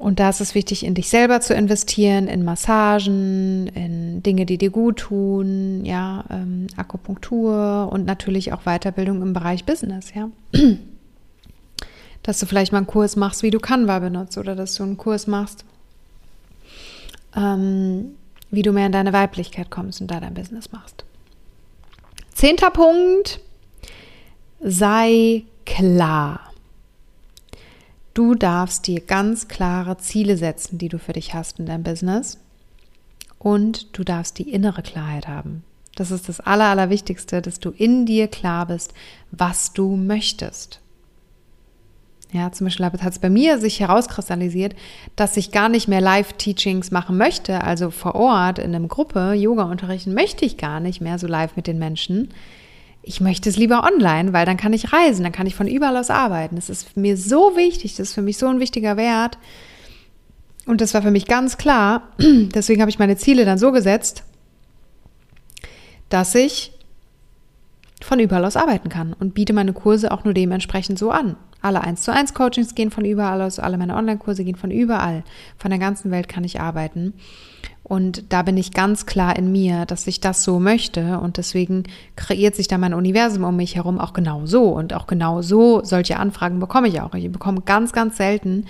Und 0.00 0.18
da 0.18 0.30
ist 0.30 0.40
es 0.40 0.54
wichtig, 0.54 0.86
in 0.86 0.94
dich 0.94 1.10
selber 1.10 1.42
zu 1.42 1.52
investieren, 1.52 2.26
in 2.26 2.42
Massagen, 2.42 3.66
in 3.66 4.22
Dinge, 4.22 4.46
die 4.46 4.56
dir 4.56 4.70
gut 4.70 4.96
tun, 4.96 5.84
ja, 5.84 6.24
ähm, 6.30 6.68
Akupunktur 6.74 7.90
und 7.92 8.06
natürlich 8.06 8.54
auch 8.54 8.62
Weiterbildung 8.62 9.20
im 9.20 9.34
Bereich 9.34 9.66
Business, 9.66 10.14
ja. 10.14 10.30
Dass 12.22 12.38
du 12.38 12.46
vielleicht 12.46 12.72
mal 12.72 12.78
einen 12.78 12.86
Kurs 12.86 13.16
machst, 13.16 13.42
wie 13.42 13.50
du 13.50 13.58
Canva 13.58 13.98
benutzt 13.98 14.38
oder 14.38 14.56
dass 14.56 14.74
du 14.74 14.84
einen 14.84 14.96
Kurs 14.96 15.26
machst, 15.26 15.66
ähm, 17.36 18.12
wie 18.50 18.62
du 18.62 18.72
mehr 18.72 18.86
in 18.86 18.92
deine 18.92 19.12
Weiblichkeit 19.12 19.70
kommst 19.70 20.00
und 20.00 20.10
da 20.10 20.18
dein 20.18 20.32
Business 20.32 20.72
machst. 20.72 21.04
Zehnter 22.32 22.70
Punkt, 22.70 23.38
sei 24.60 25.44
klar. 25.66 26.49
Du 28.20 28.34
darfst 28.34 28.86
dir 28.86 29.00
ganz 29.00 29.48
klare 29.48 29.96
Ziele 29.96 30.36
setzen, 30.36 30.76
die 30.76 30.90
du 30.90 30.98
für 30.98 31.14
dich 31.14 31.32
hast 31.32 31.58
in 31.58 31.64
deinem 31.64 31.84
Business. 31.84 32.36
Und 33.38 33.96
du 33.96 34.04
darfst 34.04 34.36
die 34.36 34.52
innere 34.52 34.82
Klarheit 34.82 35.26
haben. 35.26 35.64
Das 35.96 36.10
ist 36.10 36.28
das 36.28 36.38
Aller, 36.38 36.66
Allerwichtigste, 36.66 37.40
dass 37.40 37.60
du 37.60 37.70
in 37.70 38.04
dir 38.04 38.28
klar 38.28 38.66
bist, 38.66 38.92
was 39.30 39.72
du 39.72 39.96
möchtest. 39.96 40.80
Ja, 42.30 42.52
zum 42.52 42.66
Beispiel 42.66 42.84
hat 42.84 43.02
es 43.10 43.18
bei 43.20 43.30
mir 43.30 43.58
sich 43.58 43.80
herauskristallisiert, 43.80 44.76
dass 45.16 45.38
ich 45.38 45.50
gar 45.50 45.70
nicht 45.70 45.88
mehr 45.88 46.02
Live-Teachings 46.02 46.90
machen 46.90 47.16
möchte, 47.16 47.64
also 47.64 47.90
vor 47.90 48.16
Ort 48.16 48.58
in 48.58 48.74
einer 48.74 48.86
Gruppe 48.86 49.32
Yoga 49.32 49.62
unterrichten 49.62 50.12
möchte 50.12 50.44
ich 50.44 50.58
gar 50.58 50.80
nicht 50.80 51.00
mehr 51.00 51.18
so 51.18 51.26
live 51.26 51.56
mit 51.56 51.66
den 51.66 51.78
Menschen. 51.78 52.28
Ich 53.02 53.20
möchte 53.20 53.48
es 53.48 53.56
lieber 53.56 53.84
online, 53.84 54.32
weil 54.32 54.44
dann 54.44 54.56
kann 54.56 54.72
ich 54.72 54.92
reisen, 54.92 55.22
dann 55.22 55.32
kann 55.32 55.46
ich 55.46 55.54
von 55.54 55.66
überall 55.66 55.96
aus 55.96 56.10
arbeiten. 56.10 56.56
Das 56.56 56.68
ist 56.68 56.96
mir 56.96 57.16
so 57.16 57.56
wichtig, 57.56 57.96
das 57.96 58.08
ist 58.08 58.14
für 58.14 58.22
mich 58.22 58.36
so 58.36 58.46
ein 58.46 58.60
wichtiger 58.60 58.96
Wert. 58.96 59.38
Und 60.66 60.80
das 60.80 60.92
war 60.92 61.02
für 61.02 61.10
mich 61.10 61.26
ganz 61.26 61.56
klar. 61.56 62.08
Deswegen 62.18 62.80
habe 62.80 62.90
ich 62.90 62.98
meine 62.98 63.16
Ziele 63.16 63.44
dann 63.44 63.58
so 63.58 63.72
gesetzt, 63.72 64.24
dass 66.10 66.34
ich 66.34 66.72
von 68.02 68.20
überall 68.20 68.44
aus 68.44 68.56
arbeiten 68.56 68.88
kann 68.88 69.12
und 69.12 69.34
biete 69.34 69.52
meine 69.52 69.72
Kurse 69.72 70.12
auch 70.12 70.24
nur 70.24 70.34
dementsprechend 70.34 70.98
so 70.98 71.10
an. 71.10 71.36
Alle 71.62 71.82
1 71.82 72.02
zu 72.02 72.12
1 72.12 72.34
Coachings 72.34 72.74
gehen 72.74 72.90
von 72.90 73.04
überall 73.04 73.42
aus, 73.42 73.58
alle 73.58 73.76
meine 73.76 73.96
Online-Kurse 73.96 74.44
gehen 74.44 74.56
von 74.56 74.70
überall. 74.70 75.24
Von 75.58 75.70
der 75.70 75.78
ganzen 75.78 76.10
Welt 76.10 76.28
kann 76.28 76.44
ich 76.44 76.60
arbeiten. 76.60 77.14
Und 77.90 78.32
da 78.32 78.42
bin 78.42 78.56
ich 78.56 78.72
ganz 78.72 79.04
klar 79.04 79.34
in 79.34 79.50
mir, 79.50 79.84
dass 79.84 80.06
ich 80.06 80.20
das 80.20 80.44
so 80.44 80.60
möchte. 80.60 81.18
Und 81.18 81.38
deswegen 81.38 81.82
kreiert 82.14 82.54
sich 82.54 82.68
da 82.68 82.78
mein 82.78 82.94
Universum 82.94 83.42
um 83.42 83.56
mich 83.56 83.74
herum 83.74 83.98
auch 83.98 84.12
genau 84.12 84.46
so. 84.46 84.66
Und 84.68 84.94
auch 84.94 85.08
genau 85.08 85.42
so 85.42 85.82
solche 85.82 86.16
Anfragen 86.16 86.60
bekomme 86.60 86.86
ich 86.86 87.00
auch. 87.00 87.14
Ich 87.14 87.32
bekomme 87.32 87.62
ganz, 87.62 87.92
ganz 87.92 88.16
selten 88.16 88.66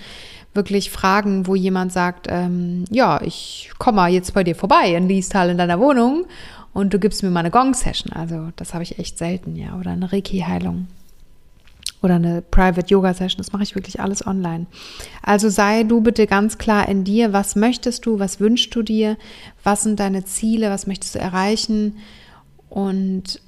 wirklich 0.55 0.89
Fragen, 0.89 1.45
wo 1.45 1.53
jemand 1.53 1.93
sagt, 1.93 2.29
ähm, 2.31 2.85
ja, 2.89 3.21
ich 3.21 3.69
komme 3.77 4.07
jetzt 4.07 4.33
bei 4.33 4.43
dir 4.43 4.55
vorbei 4.55 4.95
in 4.95 5.07
Liestal 5.07 5.51
in 5.51 5.59
deiner 5.59 5.79
Wohnung 5.79 6.25
und 6.73 6.91
du 6.91 6.97
gibst 6.97 7.21
mir 7.21 7.29
mal 7.29 7.41
eine 7.41 7.51
Gong-Session. 7.51 8.13
Also 8.13 8.47
das 8.55 8.73
habe 8.73 8.81
ich 8.81 8.97
echt 8.97 9.19
selten, 9.19 9.55
ja. 9.55 9.77
Oder 9.79 9.91
eine 9.91 10.11
Reiki-Heilung 10.11 10.87
oder 12.01 12.15
eine 12.15 12.41
Private 12.41 12.87
Yoga 12.87 13.13
Session. 13.13 13.37
Das 13.37 13.51
mache 13.51 13.63
ich 13.63 13.75
wirklich 13.75 13.99
alles 13.99 14.25
online. 14.25 14.65
Also 15.21 15.49
sei 15.49 15.83
du 15.83 16.01
bitte 16.01 16.27
ganz 16.27 16.57
klar 16.57 16.87
in 16.89 17.03
dir, 17.03 17.33
was 17.33 17.55
möchtest 17.55 18.05
du, 18.05 18.19
was 18.19 18.39
wünschst 18.39 18.73
du 18.75 18.81
dir, 18.81 19.17
was 19.63 19.83
sind 19.83 19.99
deine 19.99 20.25
Ziele, 20.25 20.69
was 20.69 20.87
möchtest 20.87 21.15
du 21.15 21.19
erreichen 21.19 21.97
und 22.69 23.41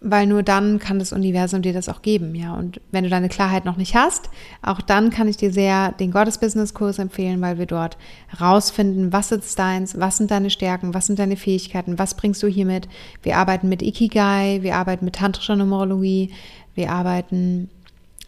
weil 0.00 0.26
nur 0.26 0.42
dann 0.42 0.78
kann 0.78 0.98
das 0.98 1.12
Universum 1.12 1.62
dir 1.62 1.72
das 1.72 1.88
auch 1.88 2.02
geben, 2.02 2.34
ja. 2.34 2.54
Und 2.54 2.80
wenn 2.92 3.04
du 3.04 3.10
deine 3.10 3.28
Klarheit 3.28 3.64
noch 3.64 3.76
nicht 3.76 3.94
hast, 3.94 4.30
auch 4.62 4.80
dann 4.80 5.10
kann 5.10 5.28
ich 5.28 5.36
dir 5.36 5.52
sehr 5.52 5.92
den 5.92 6.12
Gottes 6.12 6.38
Business 6.38 6.74
Kurs 6.74 6.98
empfehlen, 6.98 7.40
weil 7.40 7.58
wir 7.58 7.66
dort 7.66 7.98
rausfinden, 8.40 9.12
was 9.12 9.32
ist 9.32 9.58
deins, 9.58 9.98
was 9.98 10.16
sind 10.16 10.30
deine 10.30 10.50
Stärken, 10.50 10.94
was 10.94 11.06
sind 11.06 11.18
deine 11.18 11.36
Fähigkeiten, 11.36 11.98
was 11.98 12.14
bringst 12.14 12.42
du 12.42 12.46
hier 12.46 12.66
mit. 12.66 12.88
Wir 13.22 13.36
arbeiten 13.36 13.68
mit 13.68 13.82
Ikigai, 13.82 14.60
wir 14.62 14.76
arbeiten 14.76 15.04
mit 15.04 15.16
tantrischer 15.16 15.56
Numerologie, 15.56 16.32
wir 16.74 16.92
arbeiten 16.92 17.70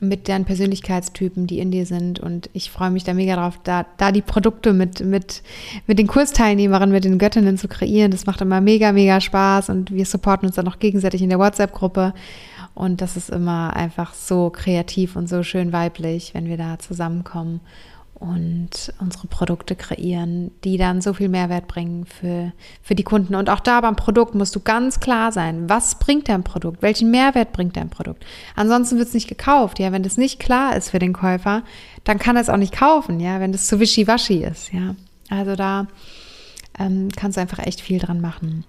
mit 0.00 0.28
deinen 0.28 0.44
Persönlichkeitstypen, 0.44 1.46
die 1.46 1.58
in 1.58 1.70
dir 1.70 1.86
sind. 1.86 2.20
Und 2.20 2.50
ich 2.52 2.70
freue 2.70 2.90
mich 2.90 3.04
da 3.04 3.14
mega 3.14 3.36
drauf, 3.36 3.58
da, 3.64 3.86
da 3.96 4.12
die 4.12 4.22
Produkte 4.22 4.72
mit, 4.72 5.04
mit, 5.04 5.42
mit 5.86 5.98
den 5.98 6.06
Kursteilnehmerinnen, 6.06 6.92
mit 6.92 7.04
den 7.04 7.18
Göttinnen 7.18 7.58
zu 7.58 7.68
kreieren. 7.68 8.10
Das 8.10 8.26
macht 8.26 8.40
immer 8.40 8.60
mega, 8.60 8.92
mega 8.92 9.20
Spaß 9.20 9.68
und 9.68 9.92
wir 9.92 10.04
supporten 10.04 10.46
uns 10.46 10.56
dann 10.56 10.68
auch 10.68 10.78
gegenseitig 10.78 11.22
in 11.22 11.28
der 11.28 11.38
WhatsApp-Gruppe. 11.38 12.14
Und 12.74 13.00
das 13.00 13.16
ist 13.16 13.30
immer 13.30 13.74
einfach 13.76 14.14
so 14.14 14.50
kreativ 14.50 15.16
und 15.16 15.28
so 15.28 15.42
schön 15.42 15.72
weiblich, 15.72 16.34
wenn 16.34 16.46
wir 16.46 16.56
da 16.56 16.78
zusammenkommen 16.78 17.60
und 18.20 18.92
unsere 19.00 19.26
Produkte 19.28 19.74
kreieren, 19.74 20.50
die 20.62 20.76
dann 20.76 21.00
so 21.00 21.14
viel 21.14 21.30
Mehrwert 21.30 21.66
bringen 21.66 22.04
für, 22.04 22.52
für 22.82 22.94
die 22.94 23.02
Kunden. 23.02 23.34
Und 23.34 23.48
auch 23.48 23.60
da 23.60 23.80
beim 23.80 23.96
Produkt 23.96 24.34
musst 24.34 24.54
du 24.54 24.60
ganz 24.60 25.00
klar 25.00 25.32
sein, 25.32 25.70
was 25.70 25.94
bringt 25.94 26.28
dein 26.28 26.44
Produkt, 26.44 26.82
welchen 26.82 27.10
Mehrwert 27.10 27.52
bringt 27.52 27.78
dein 27.78 27.88
Produkt. 27.88 28.26
Ansonsten 28.54 28.98
wird 28.98 29.08
es 29.08 29.14
nicht 29.14 29.28
gekauft. 29.28 29.78
Ja, 29.78 29.90
wenn 29.90 30.02
das 30.02 30.18
nicht 30.18 30.38
klar 30.38 30.76
ist 30.76 30.90
für 30.90 30.98
den 30.98 31.14
Käufer, 31.14 31.62
dann 32.04 32.18
kann 32.18 32.36
er 32.36 32.42
es 32.42 32.50
auch 32.50 32.58
nicht 32.58 32.74
kaufen, 32.74 33.20
ja, 33.20 33.40
wenn 33.40 33.52
das 33.52 33.66
zu 33.66 33.80
wischiwaschi 33.80 34.44
ist, 34.44 34.72
ja. 34.72 34.94
Also 35.30 35.56
da 35.56 35.86
ähm, 36.78 37.08
kannst 37.16 37.38
du 37.38 37.40
einfach 37.40 37.60
echt 37.60 37.80
viel 37.80 37.98
dran 37.98 38.20
machen. 38.20 38.64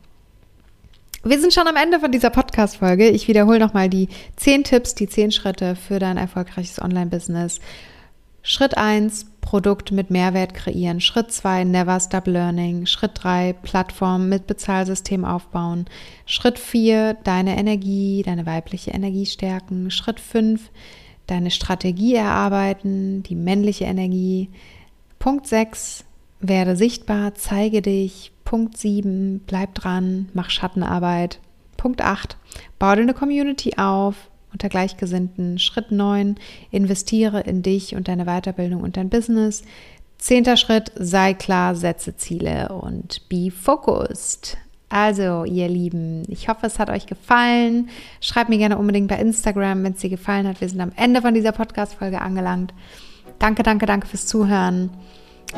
Wir 1.23 1.39
sind 1.39 1.53
schon 1.53 1.67
am 1.67 1.75
Ende 1.75 1.99
von 1.99 2.11
dieser 2.11 2.29
Podcast-Folge. 2.29 3.09
Ich 3.09 3.27
wiederhole 3.27 3.59
nochmal 3.59 3.89
die 3.89 4.07
zehn 4.37 4.63
Tipps, 4.63 4.95
die 4.95 5.07
zehn 5.07 5.31
Schritte 5.31 5.75
für 5.75 5.99
dein 5.99 6.17
erfolgreiches 6.17 6.81
Online-Business. 6.81 7.59
Schritt 8.43 8.75
1, 8.75 9.27
Produkt 9.39 9.91
mit 9.91 10.09
Mehrwert 10.09 10.55
kreieren. 10.55 10.99
Schritt 10.99 11.31
2, 11.31 11.63
Never 11.63 11.99
Stop 11.99 12.25
Learning. 12.25 12.87
Schritt 12.87 13.11
3, 13.13 13.53
Plattform 13.53 14.29
mit 14.29 14.47
Bezahlsystem 14.47 15.25
aufbauen. 15.25 15.85
Schritt 16.25 16.57
4, 16.57 17.15
deine 17.23 17.55
Energie, 17.55 18.23
deine 18.25 18.47
weibliche 18.47 18.91
Energie 18.91 19.27
stärken. 19.27 19.91
Schritt 19.91 20.19
5, 20.19 20.71
deine 21.27 21.51
Strategie 21.51 22.15
erarbeiten, 22.15 23.21
die 23.21 23.35
männliche 23.35 23.85
Energie. 23.85 24.49
Punkt 25.19 25.45
6, 25.45 26.03
werde 26.39 26.75
sichtbar, 26.75 27.35
zeige 27.35 27.83
dich. 27.83 28.31
Punkt 28.43 28.75
7, 28.75 29.41
bleib 29.45 29.75
dran, 29.75 30.29
mach 30.33 30.49
Schattenarbeit. 30.49 31.39
Punkt 31.77 32.01
8, 32.01 32.37
baue 32.79 32.95
dir 32.95 33.01
eine 33.03 33.13
Community 33.13 33.73
auf 33.77 34.30
unter 34.51 34.69
Gleichgesinnten. 34.69 35.59
Schritt 35.59 35.91
9, 35.91 36.35
investiere 36.71 37.41
in 37.41 37.61
dich 37.61 37.95
und 37.95 38.07
deine 38.07 38.25
Weiterbildung 38.25 38.81
und 38.81 38.97
dein 38.97 39.09
Business. 39.09 39.63
Zehnter 40.17 40.57
Schritt, 40.57 40.91
sei 40.95 41.33
klar, 41.33 41.75
setze 41.75 42.15
Ziele 42.15 42.69
und 42.69 43.27
be 43.29 43.49
focused. 43.49 44.57
Also, 44.87 45.45
ihr 45.45 45.69
Lieben, 45.69 46.23
ich 46.27 46.49
hoffe, 46.49 46.67
es 46.67 46.77
hat 46.77 46.89
euch 46.89 47.05
gefallen. 47.05 47.89
Schreibt 48.19 48.49
mir 48.49 48.57
gerne 48.57 48.77
unbedingt 48.77 49.07
bei 49.07 49.15
Instagram, 49.15 49.83
wenn 49.83 49.93
es 49.93 50.01
dir 50.01 50.09
gefallen 50.09 50.47
hat. 50.47 50.59
Wir 50.59 50.67
sind 50.67 50.81
am 50.81 50.91
Ende 50.97 51.21
von 51.21 51.33
dieser 51.33 51.53
Podcast-Folge 51.53 52.19
angelangt. 52.19 52.73
Danke, 53.39 53.63
danke, 53.63 53.85
danke 53.85 54.05
fürs 54.05 54.27
Zuhören. 54.27 54.89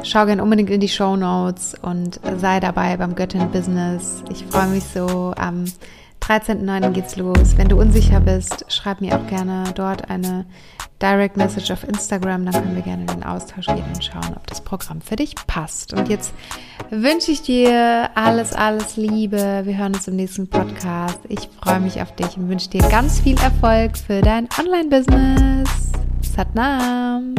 Schau 0.04 0.26
gerne 0.26 0.44
unbedingt 0.44 0.70
in 0.70 0.80
die 0.80 0.88
Show 0.88 1.16
Notes 1.16 1.76
und 1.82 2.20
sei 2.40 2.60
dabei 2.60 2.96
beim 2.98 3.16
Göttin 3.16 3.52
Business. 3.52 4.24
Ich 4.32 4.46
freue 4.46 4.68
mich 4.68 4.84
so 4.84 5.34
am 5.36 5.66
13.09. 6.28 6.92
geht's 6.92 7.18
los. 7.18 7.58
Wenn 7.58 7.68
du 7.68 7.78
unsicher 7.78 8.22
bist, 8.22 8.66
schreib 8.70 9.02
mir 9.02 9.18
auch 9.18 9.28
gerne 9.28 9.66
dort 9.76 10.10
eine 10.10 10.46
Direct 11.02 11.36
Message 11.36 11.70
auf 11.70 11.84
Instagram, 11.84 12.46
dann 12.46 12.54
können 12.54 12.76
wir 12.76 12.82
gerne 12.82 13.02
in 13.02 13.08
den 13.08 13.24
Austausch 13.24 13.66
gehen 13.66 13.84
und 13.94 14.02
schauen, 14.02 14.34
ob 14.34 14.48
das 14.48 14.62
Programm 14.62 15.02
für 15.02 15.18
dich 15.18 15.36
passt. 15.48 15.92
Und 15.94 16.08
jetzt 16.08 16.34
wünsche 16.90 17.32
ich 17.32 17.42
dir 17.42 18.10
alles, 18.16 18.54
alles 18.54 18.96
Liebe. 18.96 19.64
Wir 19.66 19.78
hören 19.78 19.96
uns 19.96 20.08
im 20.08 20.16
nächsten 20.16 20.48
Podcast. 20.48 21.20
Ich 21.28 21.50
freue 21.62 21.82
mich 21.82 22.02
auf 22.02 22.16
dich 22.16 22.38
und 22.38 22.48
wünsche 22.48 22.70
dir 22.70 22.82
ganz 22.84 23.20
viel 23.20 23.38
Erfolg 23.42 23.98
für 23.98 24.22
dein 24.22 24.48
Online-Business. 24.58 25.70
Satnam! 26.22 27.36